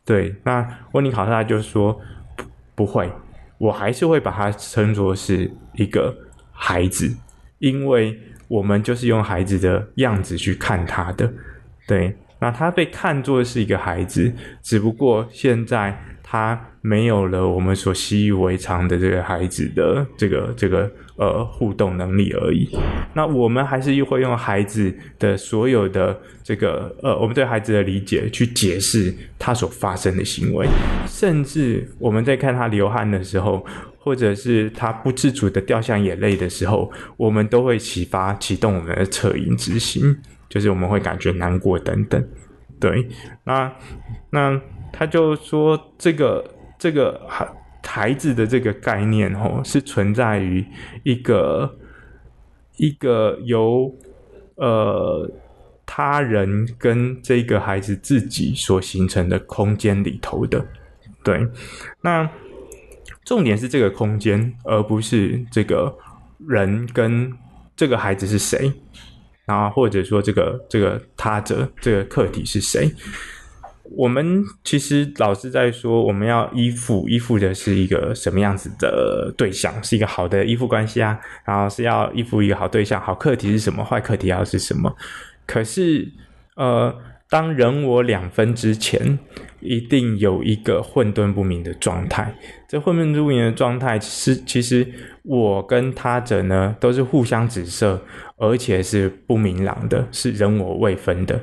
[0.05, 1.99] 对，那温尼考特就说
[2.35, 2.43] 不，
[2.75, 3.11] 不会，
[3.57, 6.15] 我还是会把他称作是一个
[6.51, 7.15] 孩子，
[7.59, 11.31] 因为我们就是用孩子的样子去看他的，
[11.87, 22.67] 对，那他被看作是一个孩子，只不过现在他没有了我们所习以为常的这个孩子的这个这个呃互动能力而已。
[23.13, 30.65] 那我们还是会用孩子的所有的这个呃，我们对孩子的理解去解释他所发生的行为，
[31.05, 33.65] 甚至我们在看他流汗的时候，
[33.97, 40.15] 或者是他不自主的掉下眼泪的时候，我们都会启发启动我们的恻隐之心，
[40.47, 42.23] 就是我们会感觉难过等等。
[42.79, 43.05] 对，
[43.43, 43.69] 那
[44.29, 44.61] 那
[44.93, 46.45] 他就说，这个
[46.77, 47.19] 这个
[47.83, 50.65] 孩子的这个概念哦，是存在于
[51.03, 51.77] 一个
[52.77, 53.93] 一个由
[54.55, 55.29] 呃
[55.85, 60.65] 他人跟这个孩子自己所形成的空间里头的。
[61.23, 61.45] 对，
[62.01, 62.29] 那
[63.25, 65.97] 重点是这个空间，而不是这个
[66.47, 67.31] 人跟
[67.75, 68.71] 这个孩子是谁。
[69.45, 72.93] 然后，或者说这个这个他者这个客体是谁？
[73.95, 79.73] 我们其实老是在说，我们要依附，依附的是一个什么样子的对象？
[79.83, 83.83] 是一个好的依附关系啊，然后是要依附一个好对象，好课题是什么？
[83.83, 84.95] 坏课题要是什么？
[85.45, 86.07] 可是，
[86.55, 86.95] 呃，
[87.29, 89.17] 当人我两分之前，
[89.59, 92.35] 一定有一个混沌不明的状态。
[92.67, 94.87] 这混沌不明的状态是，其实
[95.23, 98.01] 我跟他者呢，都是互相指涉。
[98.41, 101.37] 而且是不明朗的，是人我未分的。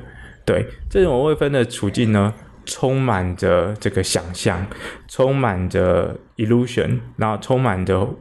[0.47, 2.33] 对，这种未分的处境呢，
[2.65, 4.65] 充满着这个想象，
[5.05, 8.15] 充满着 illusion，然后充满着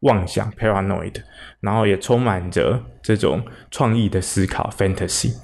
[0.00, 1.14] 妄想 paranoid，
[1.60, 5.34] 然后也充满着这种创意的思考 fantasy。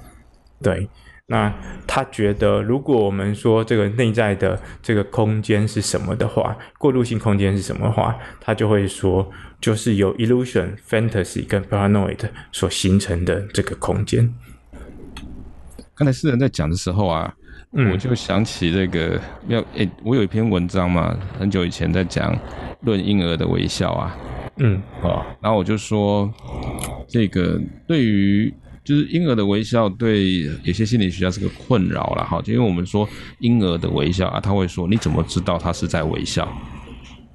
[0.61, 0.89] 对，
[1.27, 1.53] 那
[1.87, 9.31] 他觉得，如果我们说这个内在的这个空间是什么的话，过渡性空间是什么的话，他就会说。
[9.63, 12.19] 就是由 illusion、fantasy 跟 paranoid
[12.51, 14.35] 所形成的这个空间。
[15.95, 17.33] 刚才诗人在讲的时候啊，
[17.73, 22.37] 嗯、我就想起这个要诶、欸，我有一篇文章嘛，很久以前在讲
[22.81, 24.17] 论婴儿的微笑啊，
[24.57, 26.31] 嗯啊，然后我就说
[27.07, 28.53] 这个对于
[28.83, 33.07] 就是婴儿的微笑，对有些心理学家是个困扰了哈，就因为我们说
[33.39, 36.47] 婴儿的微笑啊，他会说你怎么知道他是在微笑？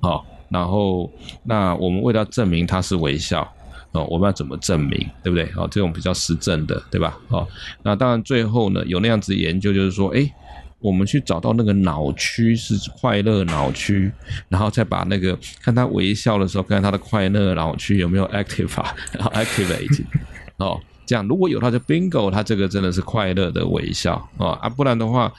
[0.01, 0.25] 好。
[0.51, 1.12] 然后，
[1.44, 3.47] 那我们为了证明他是微笑，
[3.92, 5.44] 哦，我们要怎么证明，对不对？
[5.57, 7.18] 哦，这种比较实证的，对吧？
[7.29, 7.46] 哦，
[7.83, 10.31] 那当然最后呢，有那样子研究，就是说，诶，
[10.79, 14.12] 我们去找到那个脑区是快乐脑区，
[14.48, 20.05] 然后再把那个看他微笑的时候，看他的快乐脑区有没有 active 啊，然后 activate，
[20.59, 25.33] 哦，这样如果有他就 bingo，他这个真的是快乐的微笑，哦，啊，不然的话。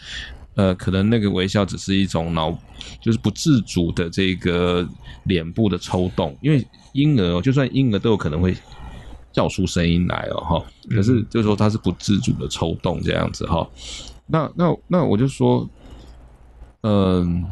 [0.60, 2.52] 呃，可能那个微笑只是一种脑，
[3.02, 4.86] 就是不自主的这个
[5.24, 8.54] 脸部的抽动，因为婴儿哦就算婴儿都有可能会
[9.32, 13.66] 叫出声音来哦，哈，可是就是说他是不自主的抽动这样子哈。
[14.28, 15.66] 那那那我就说，
[16.82, 17.44] 嗯、呃，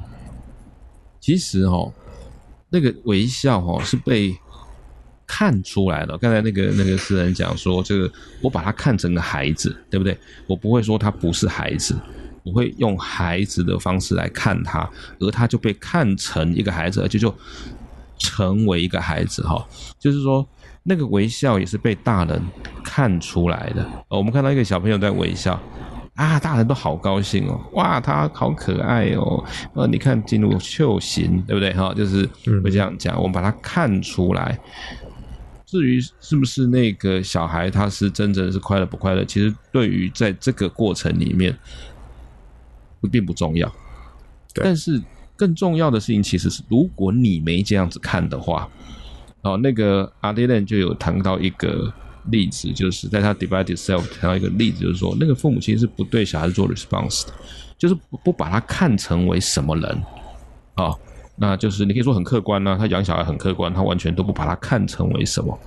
[1.22, 1.90] 其实哈，
[2.70, 4.36] 那个微笑哈是被
[5.26, 6.18] 看出来了。
[6.18, 10.18] 刚才那个那个诗人讲说，这个我把他看成个孩子，对不对？
[10.46, 11.96] 我不会说他不是孩子。
[12.48, 17.34] 我会用孩子的方式来看他，而他就被看成一个孩子，而且就
[18.18, 19.68] 成为一个孩子哈。
[20.00, 20.48] 就是说，
[20.84, 22.42] 那个微笑也是被大人
[22.84, 23.86] 看出来的。
[24.08, 25.60] 我们看到一个小朋友在微笑
[26.16, 29.44] 啊，大人都好高兴哦，哇，他好可爱哦。
[29.74, 31.94] 呃，你看进入秀行，对不对哈？
[31.94, 32.28] 就是
[32.64, 34.58] 会这样讲，我们把它看出来。
[35.66, 41.54] 至于是不是那个小孩他是真正是快乐不快乐，其实对于在这个过程里面。
[43.06, 43.70] 并不重要，
[44.56, 45.00] 但是
[45.36, 48.68] 更重要的事情其实是，如果你没这样子看的话，
[49.42, 51.94] 哦，那个阿德勒就有谈到一个
[52.32, 57.34] 例子，就是在他 Divided Self 谈到一个例子，就是说那个父母亲是不对小孩子做 response 的，
[57.78, 59.92] 就是不不把他看成为什么人，
[60.74, 61.00] 啊、哦，
[61.36, 65.58] 那就是你可以说很客观呢、啊，他养小孩很客观，他完全都不把他看成为什么，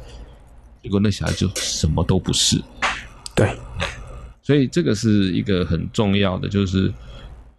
[0.83, 2.61] 结果那小孩就什么都不是，
[3.37, 3.57] 对，
[4.43, 6.93] 所以这个是一个很重要的，就是。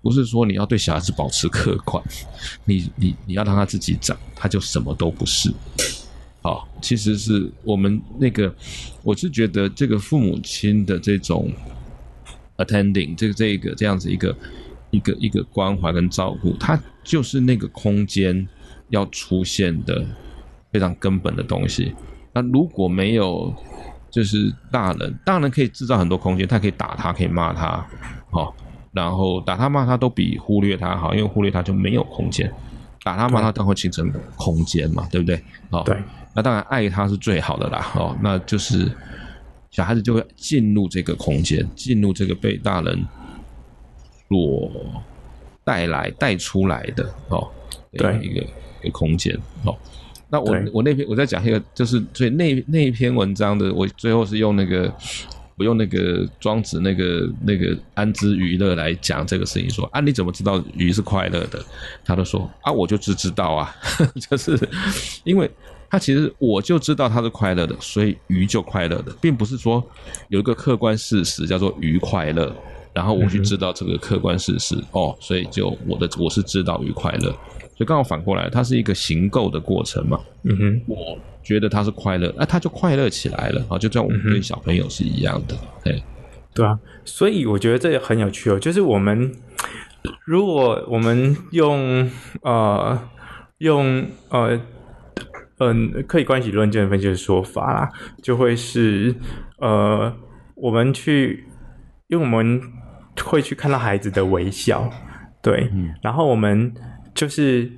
[0.01, 2.03] 不是说你要对小孩子保持客观，
[2.65, 5.53] 你你你要让他自己长，他就什么都不是。
[6.41, 8.51] 好，其实是我们那个，
[9.03, 11.51] 我是觉得这个父母亲的这种
[12.57, 14.35] attending，这个这个这样子一个
[14.89, 18.47] 一个一个关怀跟照顾，它就是那个空间
[18.89, 20.03] 要出现的
[20.71, 21.93] 非常根本的东西。
[22.33, 23.53] 那如果没有，
[24.09, 27.87] 就是大人，大人可以制造很多空间，他可以打他，可以骂他，
[28.31, 28.55] 好。
[28.91, 32.51] 然后打他骂他都比忽略他好，因为忽略他就没有空间，
[33.03, 35.41] 打他骂他都会形成空间嘛，对不对？
[35.69, 35.97] 哦，对。
[36.33, 38.89] 那当然爱他是最好的啦，哦，那就是
[39.69, 43.05] 小孩子就会进入这个空间，进入这个被大人
[44.29, 44.71] 所
[45.63, 47.49] 带来带出来的哦，
[47.91, 48.41] 对一个
[48.81, 49.75] 一个空间哦。
[50.29, 54.89] 那我我那篇我在讲一个，就是所以那那一篇文章的，我最后是用那个
[55.57, 61.63] 我用那个庄子那个那个安之娱乐来讲这个事情，说啊你怎么知道鱼是快乐的？
[62.03, 63.75] 他都说啊我就只知道啊，
[64.29, 64.57] 就是
[65.23, 65.49] 因为
[65.89, 69.83] 他其实我就知道它是快乐的，所以鱼就快乐的，并不是说
[70.29, 72.55] 有一个客观事实叫做鱼快乐，
[72.93, 77.29] 然后我去知道这个客观事实、嗯、哦，所以就我的我是知道鱼快乐。
[77.75, 80.17] 所以刚好反过来，它是一个行构的过程嘛。
[80.43, 85.55] 嗯哼，我觉得他是快乐，那、啊、他就快乐起来了啊，就像我们对小朋友是一样的。
[85.83, 86.01] 对、嗯，
[86.53, 88.59] 对啊，所以我觉得这也很有趣哦。
[88.59, 89.33] 就是我们
[90.25, 92.09] 如果我们用
[92.43, 92.99] 呃
[93.59, 94.59] 用呃
[95.59, 97.89] 嗯、呃、客体关系论证分析的说法啦，
[98.21, 99.15] 就会是
[99.57, 100.13] 呃
[100.55, 101.45] 我们去，
[102.07, 102.61] 因为我们
[103.23, 104.89] 会去看到孩子的微笑，
[105.41, 106.73] 对，嗯、然后我们。
[107.13, 107.69] 就是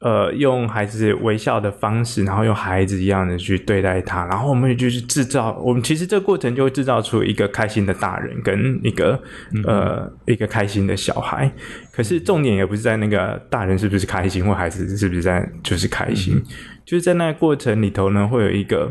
[0.00, 9.20] 呃，用孩子微笑的方式，然后用孩子一样的去对待他，然后我们就是制造，我们其实这个过程就会制造出一个开心的大人跟一个
[9.66, 11.52] 呃一个开心的小孩。
[11.92, 16.42] 可是重点也不是在那个大人是不是开心，或孩子是不是在就是开心，
[16.86, 18.90] 就是在那个过程里头呢，会有一个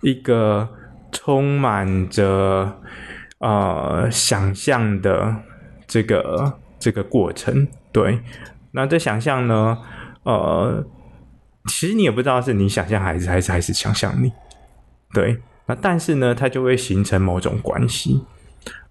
[0.00, 0.66] 一个
[1.12, 2.80] 充满着
[3.40, 5.36] 呃想象的
[5.86, 8.18] 这个这个过程，对。
[8.72, 9.76] 那这想象呢？
[10.26, 10.84] 呃，
[11.68, 14.32] 其实你也不知道是你想象孩子，还是还是想象你。
[15.14, 18.20] 对，那但是呢，它就会形成某种关系，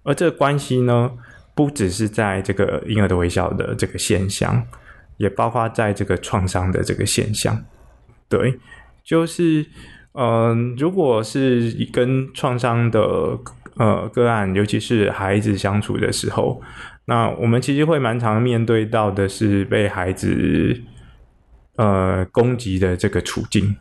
[0.02, 1.12] 而这个关系呢，
[1.54, 4.66] 不只是在这个婴儿的微笑的这个现象，
[5.18, 7.62] 也包括在这个创伤的这个现象。
[8.30, 8.58] 对，
[9.04, 9.60] 就是，
[10.14, 13.00] 嗯、呃，如果是跟创伤的
[13.76, 16.62] 呃个案，尤其是孩子相处的时候。
[17.08, 20.76] 那我们其实会蛮常面对到的是被孩子
[21.76, 23.76] 呃攻击的这个处境，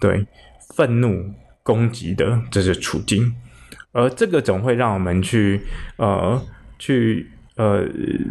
[0.00, 0.26] 对，
[0.74, 3.34] 愤怒攻击的这个处境，
[3.92, 5.60] 而这个总会让我们去
[5.96, 6.40] 呃
[6.78, 7.86] 去呃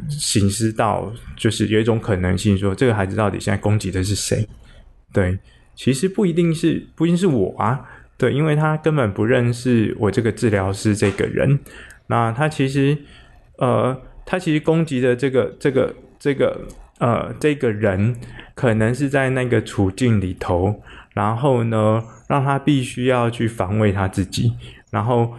[0.10, 4.48] 醒思到，就是有一种可能性说，这个孩子到底现在攻击的是谁？
[5.14, 5.38] 对，
[5.76, 7.86] 其实不一定是不一定是我啊，
[8.18, 11.60] 对，因为他根本不认识我这个治疗师这个人，
[12.08, 12.98] 那他其实。
[13.58, 13.96] 呃，
[14.26, 16.60] 他其实攻击的这个、这个、这个
[17.04, 18.16] 呃，这个人
[18.56, 20.82] 可能是在那个处境里头，
[21.14, 24.54] 然后呢，让他必须要去防卫他自己，
[24.90, 25.34] 然后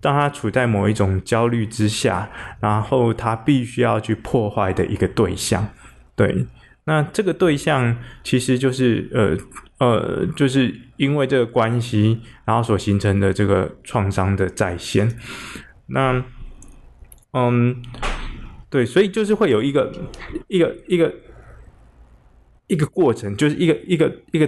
[0.00, 5.68] 当他处在某一种焦虑之下，然后他必须要去破坏的一个对象。
[6.14, 6.46] 对，
[6.84, 9.36] 那这个对象其实就是呃
[9.84, 15.10] 呃，就是因为这个关系，然后所形成的这个创伤的再现。
[15.86, 16.22] 那。
[17.32, 17.76] 嗯，
[18.70, 19.90] 对，所以就是会有一个
[20.46, 21.14] 一个一个
[22.66, 24.46] 一个过程，就是一个一个一个，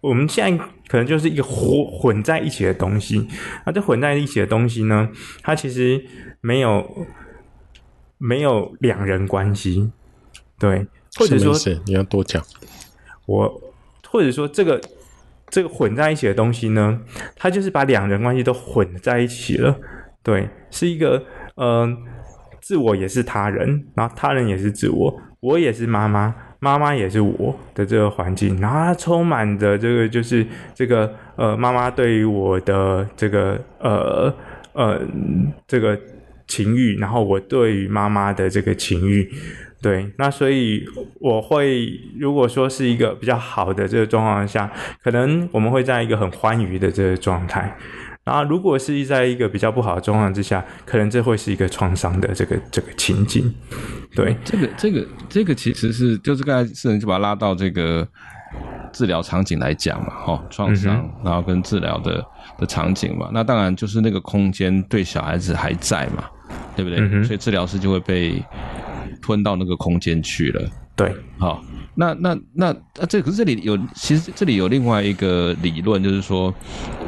[0.00, 3.26] 我们现在可能就是一个混混在一起的东西。
[3.66, 5.08] 那这混在一起的东西呢，
[5.42, 6.04] 它其实
[6.40, 7.06] 没有
[8.18, 9.90] 没有两人关系，
[10.58, 10.86] 对，
[11.16, 12.40] 或者说是你要多讲。
[13.26, 13.60] 我
[14.08, 14.80] 或者说这个
[15.48, 17.00] 这个混在一起的东西呢，
[17.34, 19.76] 它就是把两人关系都混在一起了，
[20.22, 21.24] 对，是一个。
[21.56, 21.98] 嗯、呃，
[22.60, 34.32] 自我也是他人，然后他人也是自我，我也是妈妈，妈妈也是我的这个环境，然后它充满着这个就是这个呃妈妈对于我的这个呃
[34.74, 35.00] 呃
[35.66, 35.98] 这个
[36.46, 39.30] 情欲，然后我对于妈妈的这个情欲，
[39.80, 40.84] 对，那所以
[41.20, 44.70] 我会如果说是一个比较好的这个状况下，
[45.02, 47.76] 可能我们会在一个很欢愉的这个状态。
[48.24, 53.52] 啊，如果是在一个比较不好的状况之下，可能这会是一个创伤的这个这个情景。
[54.14, 58.06] 对，这个这个这个其实是就是刚才是就把它拉到这个
[58.92, 62.24] 治疗场景来讲嘛，哈，创伤，然后跟治疗的
[62.58, 66.24] 的场景嘛，那当然就是那个空间对小孩子还在嘛，
[66.76, 67.24] 对不对？
[67.24, 68.42] 所以治疗师就会被
[69.22, 70.62] 吞到那个空间去了。
[71.00, 71.64] 对，好。
[71.96, 76.54] 那那那那这可是这里有，其实这里有另外一个理论，就是说，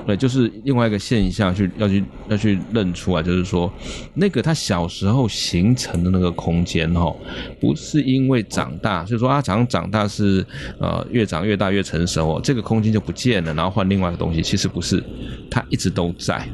[0.07, 3.73] 呃，就是另外一个现象去要去要去认出来，就是说，
[4.13, 7.15] 那个他小时候形成的那个空间哈，
[7.61, 10.45] 不是因为长大，所以说他长长大是
[10.79, 15.03] 呃越长越大越成熟哦，这个空间就不见了，然后换另外一个东西，其实不是，
[15.51, 16.47] 它一直都在，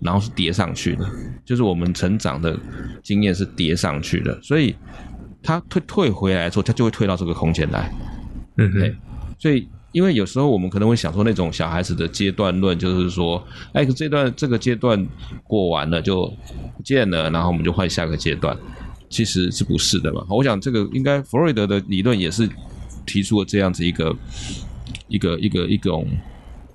[0.00, 1.06] 然后是叠上去的，
[1.44, 2.58] 就是我们成长的
[3.02, 4.74] 经验是叠上去的，所以。
[5.44, 7.92] 他退退回来之后，他就会退到这个空间来，
[8.56, 8.96] 嗯对，
[9.38, 13.40] 所以因为有时候我们可能会想说，那种小孩子的阶段论，就是说，
[13.74, 15.06] 哎，这段这个阶段
[15.44, 16.26] 过完了就
[16.76, 18.56] 不见了，然后我们就换下个阶段。
[19.10, 20.26] 其实是不是的嘛？
[20.28, 22.48] 我想这个应该弗洛伊德的理论也是
[23.06, 24.16] 提出了这样子一个
[25.06, 26.04] 一个一个一种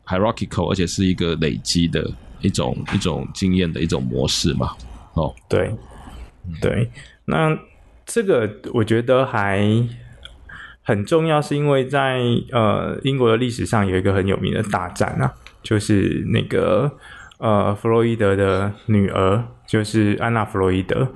[0.05, 2.09] hierarchical，而且是一个累积的
[2.39, 4.69] 一种一种经验的一种模式嘛。
[5.15, 5.75] 哦，对，
[6.61, 6.89] 对，
[7.25, 7.49] 那
[8.09, 9.63] 这个我觉得还
[10.81, 12.19] 很重要，是因为在
[12.51, 15.31] 呃英国的历史上有一个很有名的大战啊，
[15.63, 16.91] 就是那个。
[17.41, 21.07] 呃，弗洛伊德的女儿就是安娜·弗洛伊德，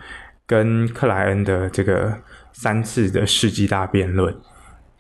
[0.48, 2.18] 跟克莱恩的这个
[2.54, 4.34] 三次的世纪大辩论。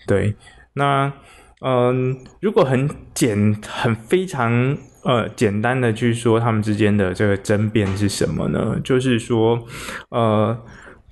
[0.05, 0.35] 对，
[0.73, 1.13] 那
[1.61, 8.77] 嗯、如果很简、很非常呃简单的去说，他们之间的这个争辩是什么呢？
[8.83, 9.65] 就是说，
[10.09, 10.61] 呃，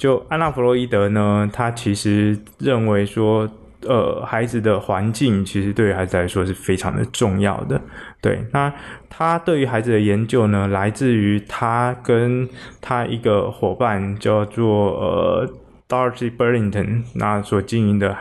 [0.02, 3.48] 就安娜·弗洛伊德呢，她其实认为说。
[3.88, 7.82] 呃，孩子的环境其实对于孩子来说是非常的重要的。
[8.22, 8.72] 对，那
[9.10, 12.48] 他对于孩子的研究呢，来自于他跟
[12.80, 15.50] 他一个伙伴叫做呃
[15.90, 18.16] Dorothy Burlington 那所经营的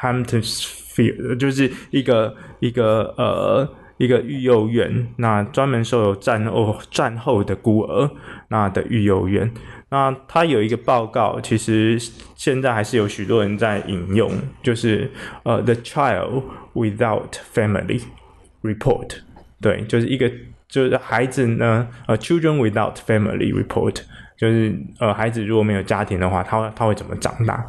[0.00, 3.68] Hamptonfield 就是一个一个呃
[3.98, 8.10] 一个育幼院，那专门收有战后战后的孤儿
[8.48, 9.48] 那的育幼院。
[9.90, 11.98] 那他有一个报告，其实
[12.36, 14.30] 现在还是有许多人在引用，
[14.62, 15.10] 就是
[15.44, 16.42] 呃，The Child
[16.74, 18.02] Without Family
[18.62, 19.10] Report，
[19.62, 20.30] 对，就是一个
[20.68, 23.96] 就是孩子呢，呃，Children Without Family Report，
[24.36, 27.66] 就是呃，孩子如果没有家庭的话，他他会怎么长大？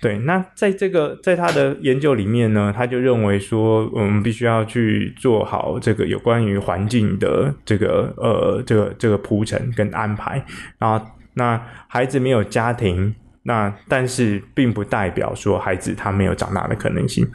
[0.00, 10.42] 对，那在这个在他的研究里面呢，他就认为说，我们必须要去做好这个有关于环境的这个呃这个这个铺陈跟安排，
[10.78, 11.06] 然后。
[11.34, 17.28] 那孩子没有家庭，那但是并不代表说孩子他没有长大的可能性。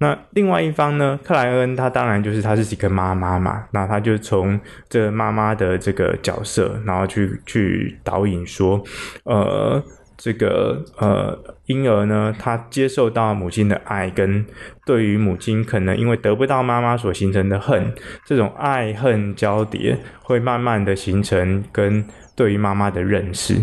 [0.00, 4.58] 那另外一方呢，克莱恩他当然就是他是一个妈妈嘛，那他就从
[4.88, 8.80] 这妈妈的这个角色，然后去去导引说，
[9.24, 9.82] 呃，
[10.18, 14.44] 这个呃婴儿呢，他接受到母亲的爱，跟
[14.84, 17.94] 对于母亲可能因为得不到妈妈所形成的恨，
[18.26, 22.04] 这种爱恨交叠会慢慢的形成跟。
[22.38, 23.56] 对于妈妈的认识，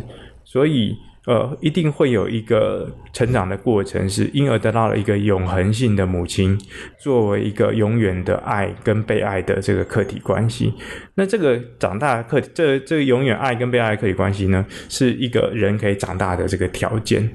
[0.43, 6.55] 所以呃，一定会有一个成长的过程，是婴儿得到了一个永恒性的母亲，
[6.99, 10.73] 作为一个永远的爱跟被爱的这个客体关系。
[11.15, 17.27] 那这个长大的客体，这这个永远爱跟被爱客体关系呢，是一个人可以长大的这个条件。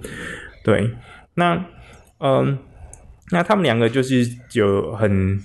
[0.62, 0.88] 对，
[1.34, 1.64] 那
[2.20, 2.58] 嗯、
[3.32, 5.40] 那他们两个就是有很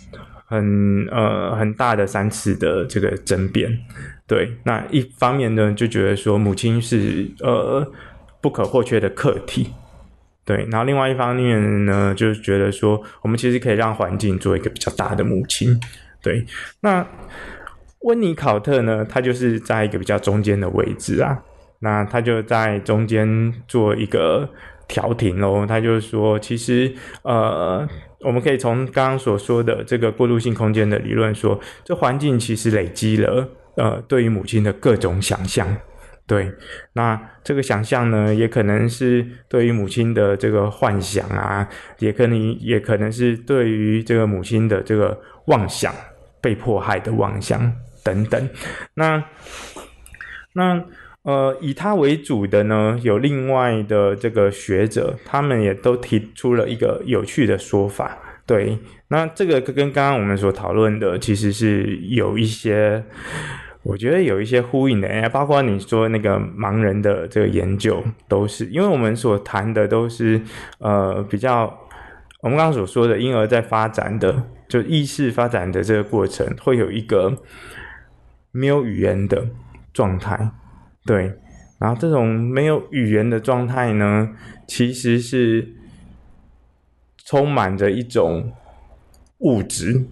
[0.46, 3.76] 很呃很大的三次的这个争辩。
[4.28, 7.88] 对，那一方面呢，就觉得说母亲是呃
[8.46, 9.74] 不可或缺的课题，
[10.46, 15.80] 对，然后另外一方面呢，就是觉得说我们其实可以让环境做一个比较大的母亲，
[16.22, 16.46] 对。
[16.82, 17.04] 那
[18.02, 21.42] 温尼考特呢，他就是在一个比较中间的位置啊，
[21.80, 24.48] 那他就在中间做一个
[24.88, 26.94] 调停喽，他就是说，其实
[27.24, 27.84] 呃，
[28.20, 33.50] 我们可以从刚刚所说的这个过渡性空间的理论说，这环境其实累积了。
[33.78, 35.68] 呃，对于母亲的各种想象，
[36.28, 36.52] 对，
[36.94, 41.70] 那这个想象呢，也可能是对于母亲的这个幻想啊，
[42.00, 45.94] 也可能也可能是对于这个母亲的这个妄想，
[46.42, 47.72] 被迫害的妄想
[48.04, 48.50] 等等。
[48.96, 49.24] 那
[50.54, 50.84] 那
[51.22, 58.18] 呃，以他为主的呢，有另外的这个学者，他们也都提出了一个有趣的说法。
[58.48, 63.04] 对，那这个跟刚刚我们所讨论的，其实是有一些。
[63.88, 70.42] 我觉得有一些呼应的，哎包括你说那个盲人的这个研究，都是因为我们所谈的都是
[70.80, 71.66] 呃比较，
[72.42, 77.38] 我们刚刚所说的婴儿在发展的就意识发展的这个过程，会有一个
[78.52, 79.50] 没有语言的
[79.94, 80.50] 状态，
[81.06, 81.38] 对，
[81.78, 84.32] 然后这种没有语言的状态呢，
[84.68, 85.76] 其实是
[87.24, 88.52] 充满着一种
[89.38, 90.08] 物质，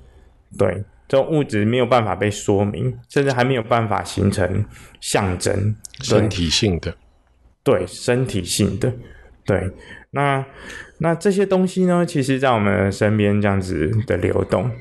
[0.60, 0.86] 对。
[1.14, 4.66] 这种物质没有办法被说明，甚至还没有办法形成
[5.00, 6.92] 象征，身体性的，
[7.64, 8.92] 对，身体性的，
[9.46, 9.70] 对。
[10.10, 10.44] 那
[11.04, 14.72] 那这些东西呢，其实在我们身边这样子的流动。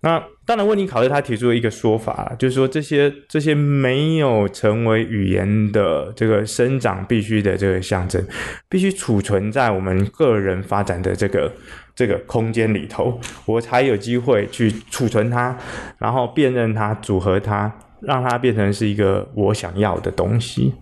[0.00, 8.20] 那当然，温尼考特他提出了一个说法，就是说这些这些没有成为语言的这个生长必须的这个象征，
[8.68, 11.52] 必须储存在我们个人发展的这个。
[11.92, 15.54] 这个空间里头，我才有机会去储存它，
[15.98, 20.72] 然后辨认它，组合它，让它变成是一个我想要的东西。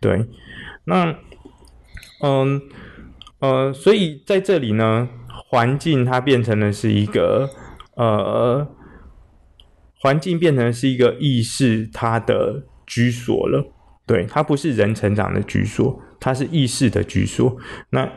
[0.00, 0.26] 对，
[0.86, 1.14] 那，
[2.24, 2.60] 嗯，
[3.38, 7.50] 呃，所以在这里呢，环境它变成了是一个，
[7.94, 8.66] 呃，
[10.00, 13.72] 环境变成是一个意识它的居所了。
[14.06, 17.56] 对，它不是人成长的居所，它是意识的居所。
[17.90, 18.10] 那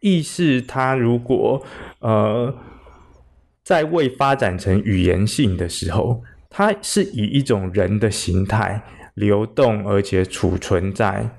[0.00, 1.64] 意识它如果
[2.00, 2.54] 呃
[3.62, 8.82] 在未发展成语言性的时候，它是以一种人的形态
[9.14, 11.30] 流动，而且储存在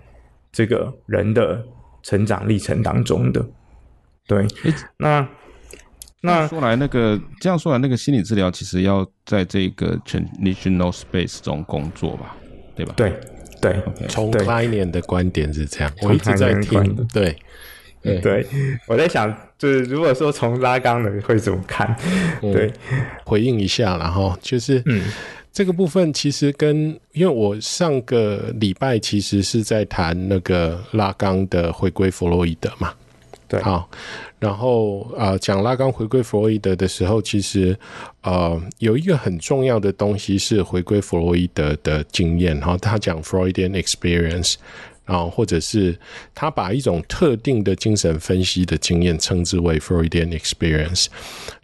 [0.51, 1.65] 这个人的
[2.07, 3.45] 成长历程当中的。
[4.25, 4.47] 对，
[4.97, 5.27] 那
[6.21, 12.35] 那说来那个这样说来，那个心理治疗其实要在这个 conditional space 中工作吧，
[12.75, 12.93] 对吧？
[12.95, 13.13] 对。
[13.59, 13.75] 对，
[14.07, 16.95] 从 Kleinian 的观点是这样，我一直在听。
[17.11, 17.35] 对，
[18.03, 18.47] 对，对，
[18.85, 21.95] 我在想，就是如果说从拉缸的会怎么看？
[22.39, 25.01] 对，嗯、回应一下，然后就是，嗯，
[25.57, 32.93] 这个部分其实跟，因为我上个礼拜其实是在谈那个拉冈的回归弗洛伊德嘛。
[33.47, 33.89] 对，好，
[34.37, 37.75] 然后啊，讲、呃、拉冈回归弗洛伊德的时候，其实
[38.21, 44.57] 呃有一个很重要的东西是回归弗洛伊德的经验，然后他讲 Freudian experience，
[45.07, 45.97] 然后或者是
[46.35, 51.07] 他把一种特定的精神分析的经验称之为 Freudian experience，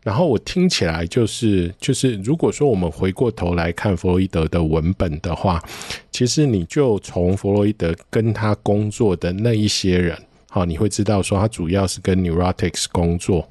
[0.01, 5.61] 然后我听起来就是就是如果说我们回过头来看弗洛伊德的文本的话，
[6.09, 10.17] 其实你就从弗洛伊德跟他工作的那一些人。
[10.49, 13.45] 好，你会知道说他主要是跟 neurotics 工作，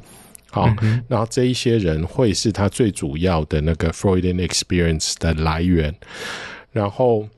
[0.50, 5.94] 好，嗯、然后这一些人会是他最主要的那个 Freudian experience 的来源。
[6.70, 7.28] 然后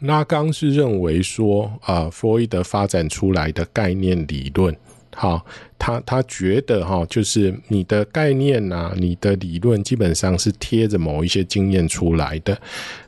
[0.00, 4.76] 拉冈是认为说，啊，弗洛伊德发展出来的概念理论，
[5.14, 5.44] 好，
[5.78, 12.60] 他他觉得哈，就是你的概念呐、啊，你的理论基本上是贴着某一些经验出来的，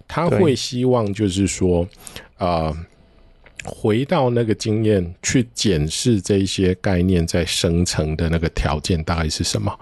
[0.09, 1.87] 他会希望就是说，
[2.37, 2.77] 啊。
[3.71, 9.73] 回到那个经验去检视这一些概念在生成的那个条件大概是什么？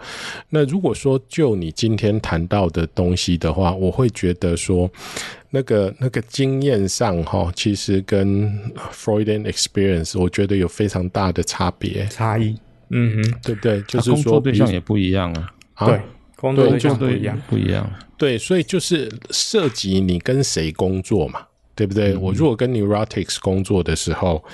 [0.50, 4.88] 那如果说就你今天谈到的东西的话，我会觉得说，
[5.50, 8.48] 那个那个经验上哈，其实跟
[8.92, 12.54] Freudian experience 我觉得有非常大的差别差异。
[12.90, 13.82] 嗯哼，对不对？
[13.82, 15.50] 就是说工作对象也不一样啊。
[15.74, 16.00] 啊对，
[16.36, 17.90] 工作对象不一样，不一样。
[18.16, 21.40] 对，所以就是涉及你跟谁工作嘛。
[21.78, 22.16] 对不对？
[22.16, 24.44] 我如果跟 neurotics 工作的时候，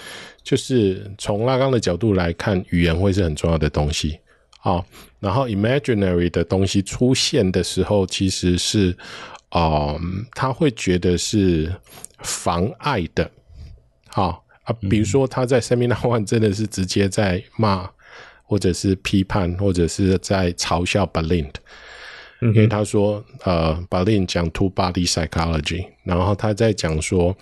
[0.42, 4.18] 就是从拉冈的角度来看，语言会是很重要的东西。
[4.58, 4.84] 好，
[5.20, 8.94] 然后 imaginary 的东西出现的时候，其实是，
[9.52, 9.98] 呃，
[10.34, 11.74] 他会觉得是
[12.18, 13.30] 妨碍的。
[14.08, 17.88] 好啊，比如说他在 Seminar One 真的是直接在骂，
[18.42, 21.48] 或者是批判，或者是在嘲笑 Berlin。
[22.40, 27.36] 因为他说，呃，Berlin 讲 two body psychology，然后他在讲说，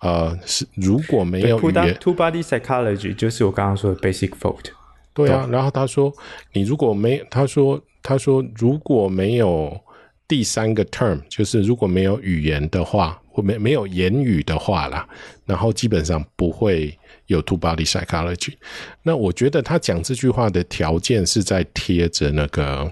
[0.00, 4.64] 呃，是如果没有语言 two body psychology 就是我刚刚说的 basic fault。
[5.12, 6.12] 对啊，然后他说，
[6.52, 9.78] 你如果没，他说，他说如果没有
[10.26, 15.08] 第三个 term，就是如果没有语言的话，或没没有言语的话啦，
[15.44, 18.54] 然后基本上不会有 two body psychology。
[19.02, 22.90] 那我觉得他讲这句话的条件是在贴着那个。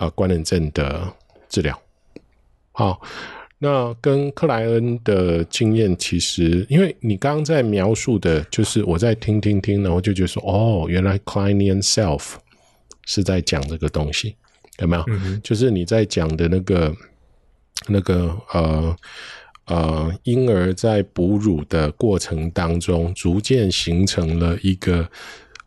[0.00, 1.12] 呃，官能症的
[1.48, 1.76] 治疗，
[2.70, 3.00] 好，
[3.58, 12.34] 那跟克莱恩的经验，其实因为你刚刚在描述的，就是我在听听听，然后就觉得说，哦，原来 Kleinian self
[13.06, 14.36] 是在讲这个东西，
[14.78, 15.04] 有没有？
[15.42, 16.94] 就是你在讲的那个
[17.88, 18.96] 那个呃
[19.66, 25.08] 呃，婴儿在哺乳的过程当中，逐渐形成了一个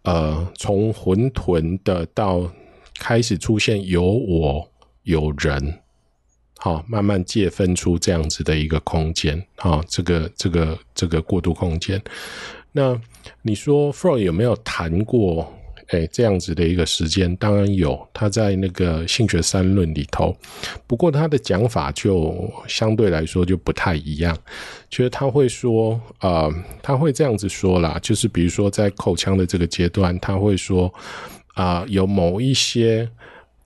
[0.03, 2.49] 呃，从混沌的到
[2.99, 4.67] 开始出现有我
[5.03, 5.80] 有人，
[6.63, 11.99] 好，慢慢界分出这样子的一个空间，好，这个这个这个过渡空间。
[12.71, 12.95] 那
[13.41, 15.51] 你说 Freud 有没有谈过？
[15.87, 20.37] 哎，这样子的一个时间，当然有，他在那个性学三论里头。
[20.85, 24.37] 不过他的讲法就相对来说就不太一样，
[24.91, 26.53] 其实他会说，呃，
[26.83, 30.93] 他会这样子说啦，就是比如说在口腔的这个阶段，他会说。
[31.53, 33.05] 啊、呃，有某一些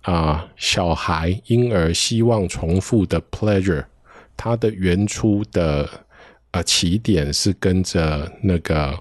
[0.06, 3.84] 啊、呃、小孩婴儿希望重复的 pleasure，
[4.38, 5.90] 它的原初的
[6.52, 8.92] 呃起点是跟着那个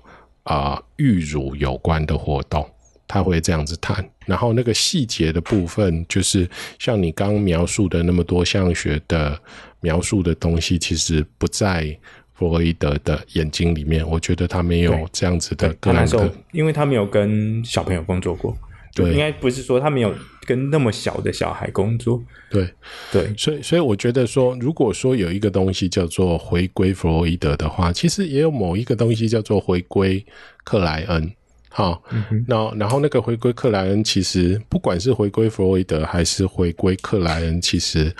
[0.42, 2.68] 啊、呃、育乳有关的活动，
[3.06, 4.04] 他会这样子谈。
[4.26, 6.48] 然后那个细节的部分，就是
[6.78, 9.38] 像你刚刚描述的那么多像学的
[9.80, 11.94] 描述的东西，其实不在
[12.32, 14.08] 弗洛伊德的眼睛里面。
[14.08, 18.56] 我觉得他没有这样子的个人的，因为他没有跟小朋友工作过。
[18.94, 20.14] 对，应该不是说他没有
[20.46, 22.22] 跟那么小的小孩工作。
[22.50, 22.68] 对，
[23.10, 30.24] 对，所以，所以我觉得说，如果说有一个东西叫做回归弗洛伊德的话，其实也有某一个东西叫做回归
[30.62, 31.32] 克莱恩。
[31.68, 32.00] 好，
[32.46, 38.14] 那、嗯、然后那个回归克莱恩，其实不管是回归弗洛伊德还是回归克莱恩，其实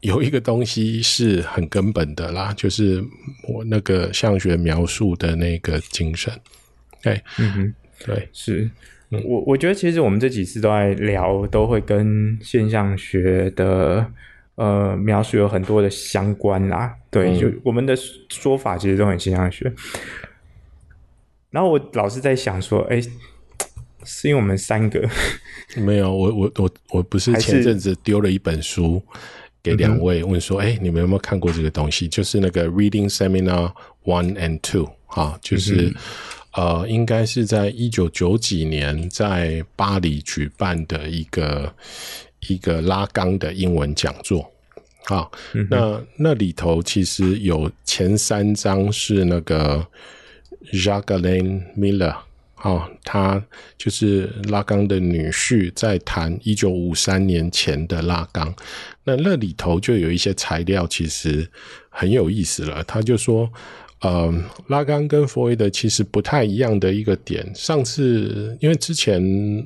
[0.00, 3.04] 有一个东西是很根本的啦，就是
[3.46, 6.32] 我那个向学描述的那个精神。
[7.02, 7.74] 对，嗯哼，
[8.06, 8.70] 对，是。
[9.10, 14.06] 我我觉得其实我们这几次都在聊，都会跟现象学的
[14.54, 16.94] 呃描述有很多的相关啦。
[17.10, 17.96] 对，就我们的
[18.28, 19.72] 说法其实都很现象学。
[21.50, 23.02] 然后我老是在想说，哎，
[24.04, 25.04] 是因为我们三个
[25.76, 29.02] 没有我我我我不是前阵子丢了一本书
[29.60, 32.06] 给两位，问说，哎，你们有没有看过这个东西？
[32.06, 33.72] 就是那个 Reading Seminar
[34.04, 35.88] One and Two，哈，就是。
[35.88, 35.94] 嗯
[36.52, 41.72] 呃，应该是在一九九几年在巴黎举办的一个
[42.48, 44.50] 一个拉冈的英文讲座。
[45.04, 49.86] 好，嗯、那那里头其实有前三章是那个
[50.72, 52.16] Jacques-Alain Miller，
[52.54, 53.40] 好，他
[53.78, 58.52] 就是拉冈的女婿，在谈一九五三年前的拉冈。
[59.04, 61.48] 那那里头就有一些材料，其实
[61.88, 62.82] 很有意思了。
[62.82, 63.48] 他就说。
[64.00, 64.32] 呃，
[64.68, 67.46] 拉冈跟弗洛伊德其实不太一样的一个点。
[67.54, 69.22] 上次因为之前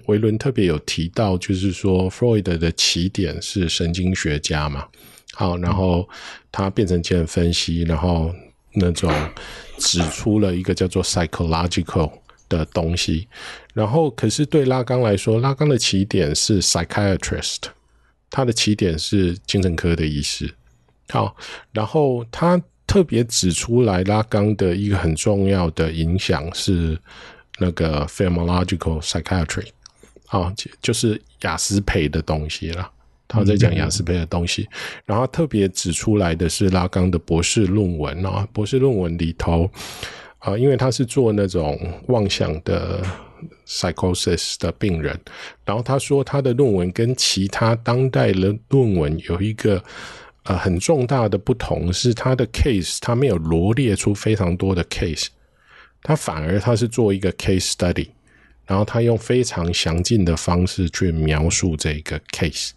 [0.07, 4.89] 维伦特别有提到，就是说弗洛伊德的起点是神经学家嘛，
[5.35, 6.09] 好，然后
[6.51, 8.35] 他变成精神分析，然后
[8.73, 9.09] 那种
[9.79, 12.11] 指出了一个叫做 psychological
[12.49, 13.29] 的东西。
[13.73, 17.59] 然后可是对拉冈来说，拉冈的起点是 psychiatrist，
[18.31, 20.53] 他的起点是精神科的医师。
[21.11, 21.37] 好，
[21.73, 22.61] 然后他。
[22.95, 26.97] 特别指出来，拉冈的一个很重要的影响是
[27.59, 29.67] 那个 phenomenological psychiatry，
[30.29, 32.89] 啊，就是雅斯培的东西啦。
[33.27, 39.69] 他在讲雅斯培的东西，嗯、然后特别指出来的是拉冈的博士论文啊，博士论文里头
[40.39, 41.77] 啊，因为他是做那种
[42.07, 43.03] 妄想的
[43.67, 45.19] psychosis 的病人，
[45.65, 49.83] 然后他说他的论文跟其他当代的论文有一个。
[50.45, 55.29] 呃，很重大的不同是，他的 case 他没有罗列出非常多的 case，
[56.03, 58.09] 他反而他是做一个 case study，
[58.67, 62.73] 然后他用非常详尽的方式去描述这个 case。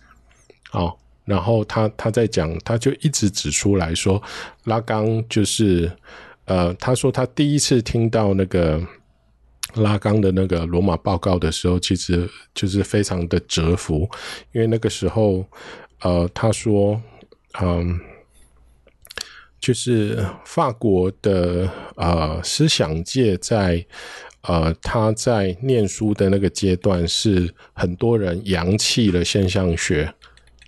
[0.71, 0.95] 哦，
[1.25, 4.23] 然后他他在讲，他就一直指出来说，
[4.63, 5.91] 拉冈就是
[6.45, 8.81] 呃，他说他第一次听到那个
[9.73, 14.09] 拉冈的那个罗马报告的时候，其实就是非常的折服，
[14.53, 15.45] 因为那个时候
[15.99, 17.01] 呃，他说。
[17.61, 17.99] 嗯，
[19.59, 23.83] 就是法国的呃思想界在
[24.41, 30.13] 呃他在念书的那个阶段，是很多人扬弃了现象学，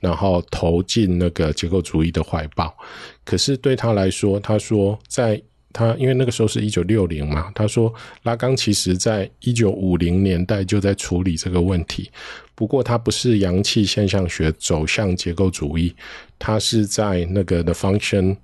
[0.01, 2.75] 然后投进那个结构主义的怀抱。
[3.23, 12.09] 可是对他来说，他说在他因为那个时候是一九六零嘛，他说拉冈其实在一九五零年代就在处理这个问题。
[12.55, 15.95] 不过他不是扬弃现象学走向结构主义，
[16.39, 18.37] 他是在那个 The Function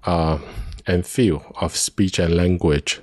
[0.00, 0.40] 啊、
[0.86, 2.98] uh, and Field of Speech and Language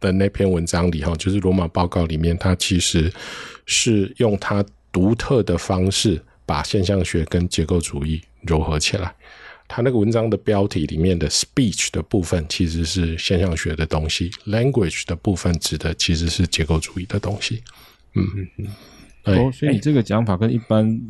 [0.00, 3.12] 的那篇文章里哈，就是罗马报告里面，它其实
[3.66, 9.14] 是用它独特的方式把现象学跟结构主义糅合起来。
[9.66, 17.62] 他那个文章的标题里面的 Speech 的部分其实是现象学的东西，Language 的部分指的其实是结构主义的东西。
[18.14, 18.66] 嗯嗯嗯。
[19.24, 21.00] 哦，所以你这个讲法跟一般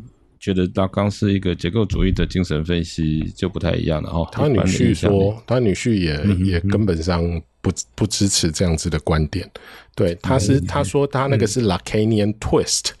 [0.45, 4.29] 觉得拉刚是一个结构主义的精神分析就不太一样了哦。
[4.31, 7.19] 他女婿说，他女婿也、嗯、也根本上
[7.61, 9.49] 不不支持这样子的观点。
[9.95, 12.95] 对，他是、嗯、他说他那个是 Lacanian twist，、嗯、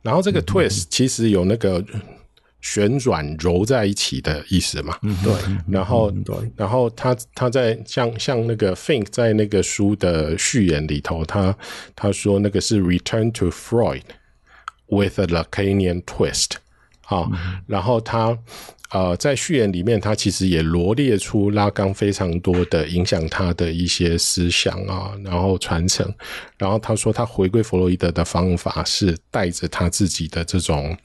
[0.00, 1.84] 然后这个 twist 其实有那个
[2.62, 4.96] 旋转揉在一起的意思嘛。
[5.02, 5.34] 嗯，对。
[5.68, 11.54] 然后，对，然后他他在像像那个 Fink 在那个书的序言里头，他
[11.94, 14.00] 他说那个是 Return to Freud。
[14.88, 16.58] With a Lacanian twist，
[17.08, 18.36] 好，嗯、然后他
[18.90, 26.12] 呃在序言里面，他其实也罗列出拉冈非常多的影响他的一些思想啊，然后传承。
[26.58, 30.96] 然后他说他回归弗洛伊德的方法是带着他自己的这种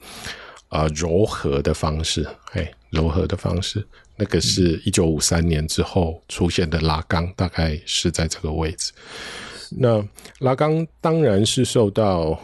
[0.70, 3.86] 呃柔和的方式，哎，柔和的方式，
[4.16, 8.90] 那个是一九五三年之后出现的拉冈，大概是在这个位置。
[9.70, 10.04] 那
[10.40, 12.36] 拉冈当然是受到。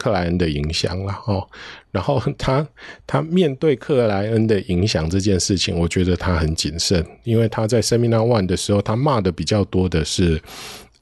[0.00, 1.46] 克莱恩的影响了哦，
[1.90, 2.66] 然后 他
[3.06, 10.40] 他面对克莱恩的影响这件事情，我觉得他很谨慎，因为他在 Seminar One 的时候，他骂的比较多的是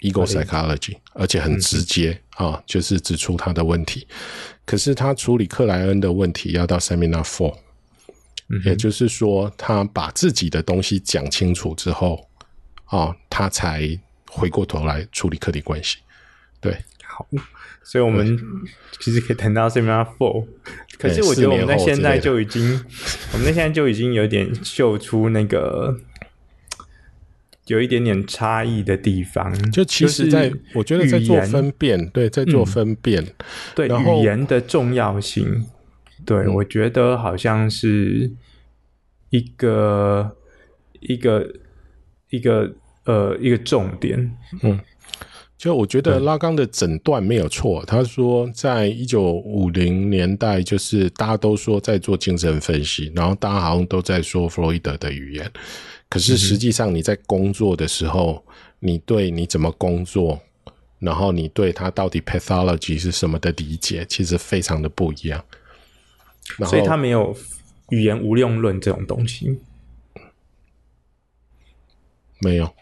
[0.00, 4.08] Ego Psychology，而且很直接啊，就是指出他的问题。
[4.64, 7.54] 可是他处理克莱恩的问题要到 Seminar Four，
[8.64, 12.28] 也就是说，他把自己的东西讲清楚之后，
[12.86, 13.88] 啊，他才
[14.28, 15.98] 回过头来处理客体关系。
[16.60, 16.76] 对。
[17.10, 17.26] 好，
[17.90, 18.38] 所以我们
[19.00, 20.46] 其实可以谈到 Seminar Four。
[20.98, 22.62] 可是我觉得我们在现在就已经，
[23.32, 25.96] 我们在现在就已经有点秀出那个
[27.64, 29.70] 有一点点差异的地方。
[29.70, 33.24] 就其实，在我觉得在做分辨，对，在做分辨，
[33.74, 35.64] 对语言的重要性，
[36.26, 38.30] 对我觉得好像是
[39.30, 40.36] 一个
[41.00, 41.54] 一个
[42.28, 42.74] 一个
[43.04, 44.78] 呃一个重点，嗯。
[45.58, 55.50] 就我觉得拉冈的诊断没有错，他说在一九五零年代，就是大家都说在做精神分析，然后大家好像都在说弗洛伊德的语言，
[56.08, 58.44] 可是实际上你在工作的时候，
[58.78, 60.40] 你对你怎么工作，
[61.00, 65.44] 然后你对他到底 pathology 是什么的理解，其实非常的不一样。
[66.68, 67.36] 所以他没有
[67.88, 69.58] 语言无用论这种东西，
[72.38, 72.72] 没有，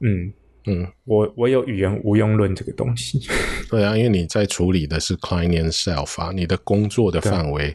[0.00, 0.32] 嗯。
[0.66, 3.20] 嗯，我我有语言无用论这个东西。
[3.70, 7.74] 对啊，因为你在处理的是 client self 啊，你的工作的范围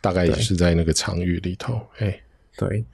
[0.00, 1.80] 大概也是在那个场域里头。
[1.98, 2.20] 哎，
[2.56, 2.84] 对。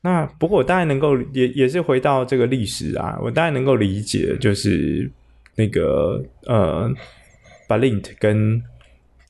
[0.00, 5.10] 那不过我大概能够也也是回到这个历史啊，我大概能够理解，就是
[5.56, 6.88] 那个呃
[7.68, 8.62] ，Balint 跟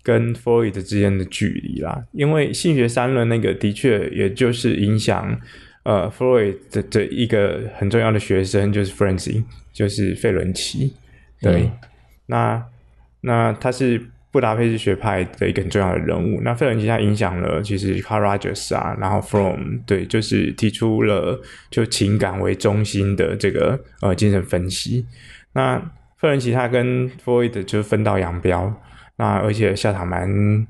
[0.03, 5.41] 跟 Freud 之间的距离啦，因为性学三论那个的确也就是影响。
[5.85, 10.95] 呃，弗洛伊德的一个很重要的学生就是 Ferenczi，就是费伦奇。
[11.41, 11.73] 对，嗯、
[12.27, 12.67] 那
[13.23, 13.99] 那他是
[14.31, 16.43] 布达佩斯学派的一个很重要的人物。
[16.43, 25.07] 那费伦奇他影响了其实 Carl Rogers 啊，然后 Fromm 对，就是提出了就情感为中心的这个呃精神分析。
[25.53, 25.79] 那
[26.19, 28.75] 费伦奇他跟弗洛伊德就分道扬镳，
[29.17, 30.67] 那而且下场蛮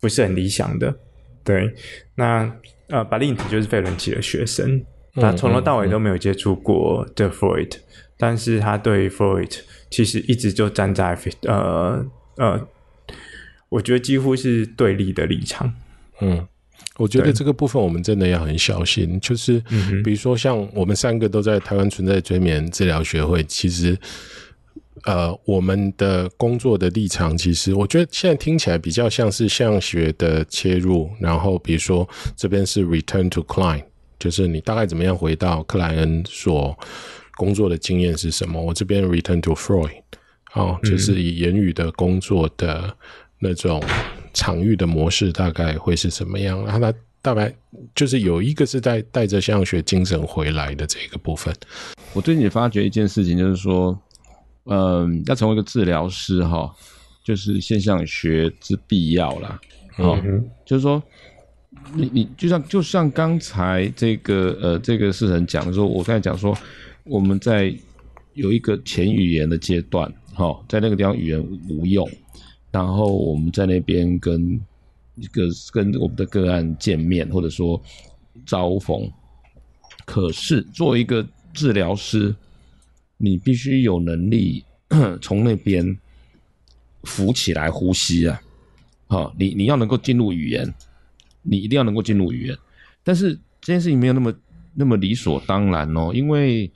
[0.00, 0.94] 不是很理想的。
[1.42, 1.74] 对，
[2.14, 2.54] 那。
[2.88, 4.82] 呃，Balint 就是费伦奇的学生，
[5.14, 9.58] 他从头到尾都没有接触过的 Freud，嗯嗯嗯，但是他对 Freud
[9.90, 12.04] 其实一直就站在呃
[12.36, 12.68] 呃，
[13.68, 15.72] 我觉得几乎是对立的立场。
[16.20, 16.46] 嗯，
[16.96, 19.62] 我觉得这个部分我们真的要很小心，就是
[20.04, 23.98] 比如说像我们三个都在台湾存在催眠治疗学会，其实。
[25.02, 31.10] 呃，我们的工作的立场，其实我觉得现在听起来比较像是现象学的切入。
[31.18, 33.82] 然后，比如说这边是 return to Klein，
[34.20, 36.78] 就是你大概怎么样回到克莱恩所
[37.36, 38.62] 工作的经验是什么？
[38.62, 39.90] 我这边 return to Freud，
[40.54, 42.96] 哦，就是以言语的工作的
[43.40, 43.82] 那种
[44.32, 46.64] 场域的模式，大概会是什么样？
[46.64, 47.52] 然后它大概
[47.96, 51.52] 就是有一个是带带着现象学精神回来的这个部分。
[52.12, 54.00] 我最近发觉一件事情，就是说。
[54.66, 56.74] 嗯，要成为一个治疗师哈，
[57.22, 59.60] 就是现象学之必要啦。
[59.98, 61.02] 哦，嗯、就是说，
[61.92, 66.56] 你你就像就像刚才这个呃这个世人讲的说，我刚才讲说，
[67.04, 67.74] 我们在
[68.32, 71.38] 有一个前语言的阶段，哈，在那个地方语言
[71.68, 72.08] 无用，
[72.70, 74.58] 然后我们在那边跟
[75.16, 75.42] 一个
[75.72, 77.78] 跟我们的个案见面，或者说
[78.46, 79.12] 招逢，
[80.06, 82.34] 可是作为一个治疗师。
[83.16, 84.64] 你必须有能力
[85.20, 85.96] 从那边
[87.04, 88.40] 浮起来呼吸啊！
[89.06, 90.72] 好，你你要能够进入语言，
[91.42, 92.56] 你一定要能够进入语言。
[93.02, 94.34] 但是这件事情没有那么
[94.74, 96.70] 那么理所当然哦，因为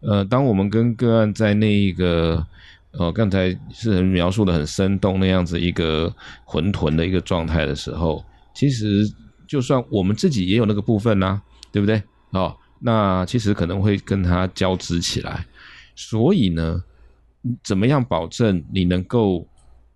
[0.00, 2.44] 呃，当我们跟个案在那一个
[2.92, 6.14] 呃刚才是很描述的很生动那样子一个
[6.44, 8.24] 混沌的一个状态的时候，
[8.54, 9.10] 其实
[9.46, 12.02] 就算我们自己也有那个部分呐、啊，对不对？
[12.30, 15.46] 哦，那其实可能会跟它交织起来。
[15.94, 16.82] 所以呢，
[17.62, 19.46] 怎么样保证你能够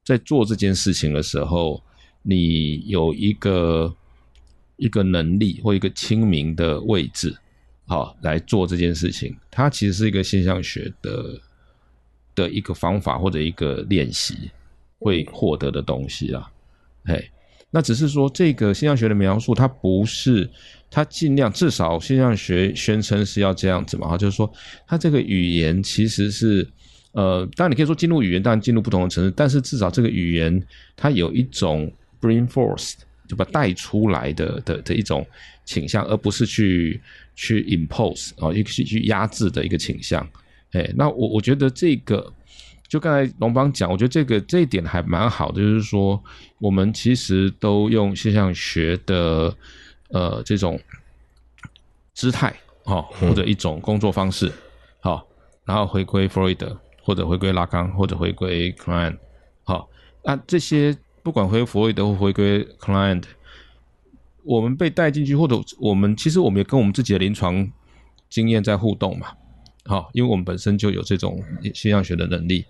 [0.05, 1.83] 在做这件事情的时候，
[2.23, 3.95] 你有一个
[4.77, 7.37] 一个能力或一个清明的位置，
[7.87, 9.37] 好来做这件事情？
[9.51, 11.41] 它其实是一个现象学的
[12.35, 14.51] 的一个方法或者一个练习
[14.99, 16.51] 会获得的东西啊。
[17.05, 17.31] 嘿，
[17.77, 20.49] 那只是说这个现象学的描述，它不是。
[20.89, 24.51] 它尽量，至少现象学宣称是要这样子嘛，哈，就是说，
[24.87, 26.67] 它这个语言其实是，
[27.13, 30.63] 呃，当然你可以说进入语言，当然进入不同的层次，但是至少这个语言
[30.97, 32.95] 它有一种 bring forth，
[33.29, 35.27] 就把带出来的的的一种
[35.67, 36.99] 倾向，而不是去
[37.35, 40.27] 去 impose 啊，一个去去压制的一个倾向。
[40.71, 42.33] 哎，那我我觉得这个，
[42.89, 46.23] 就刚才龙邦讲，我觉得这个这一点还蛮好的，就是说，
[46.59, 49.55] 我们其实都用现象学的。
[50.09, 50.79] 呃，这种
[52.15, 54.53] 姿态，哈，或者一种工作方式，
[55.01, 55.27] 好，
[55.65, 59.19] 然后回归弗洛伊德，或者回归拉康，或者回归 Klein，
[59.65, 59.89] 好，
[60.23, 63.21] 那这些不管回弗洛伊德或回归 Klein，
[64.45, 67.69] 我们被带进去，或者我们其实我们也跟我们自己的临床
[68.31, 69.33] 经验在互动嘛，
[69.87, 71.43] 哈，因为我们本身就有这种
[71.75, 72.65] 现象学的能力，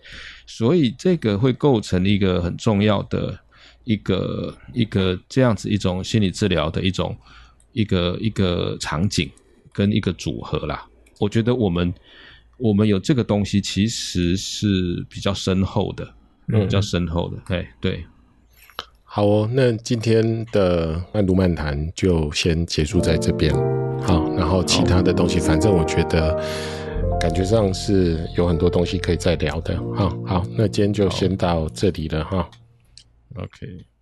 [0.46, 3.38] 所以这个会构成一个很重要的
[3.84, 7.16] 一个一个这样子一种心理治疗的一种
[7.72, 9.30] 一个一个场景
[9.72, 10.86] 跟一个组合啦。
[11.18, 11.92] 我觉得我们
[12.58, 16.14] 我们有这个东西，其实是比较深厚的，
[16.48, 18.04] 嗯，比较深厚的，哎，对。
[19.08, 23.50] 好哦，那今天的慢读漫谈就先结束在这边。
[24.02, 26.38] 好，然后其他的东西，反正我觉得
[27.18, 29.76] 感觉上是有很多东西可以再聊的。
[29.94, 32.48] 哈好，那今天就先到这里了哈。
[33.34, 33.95] OK。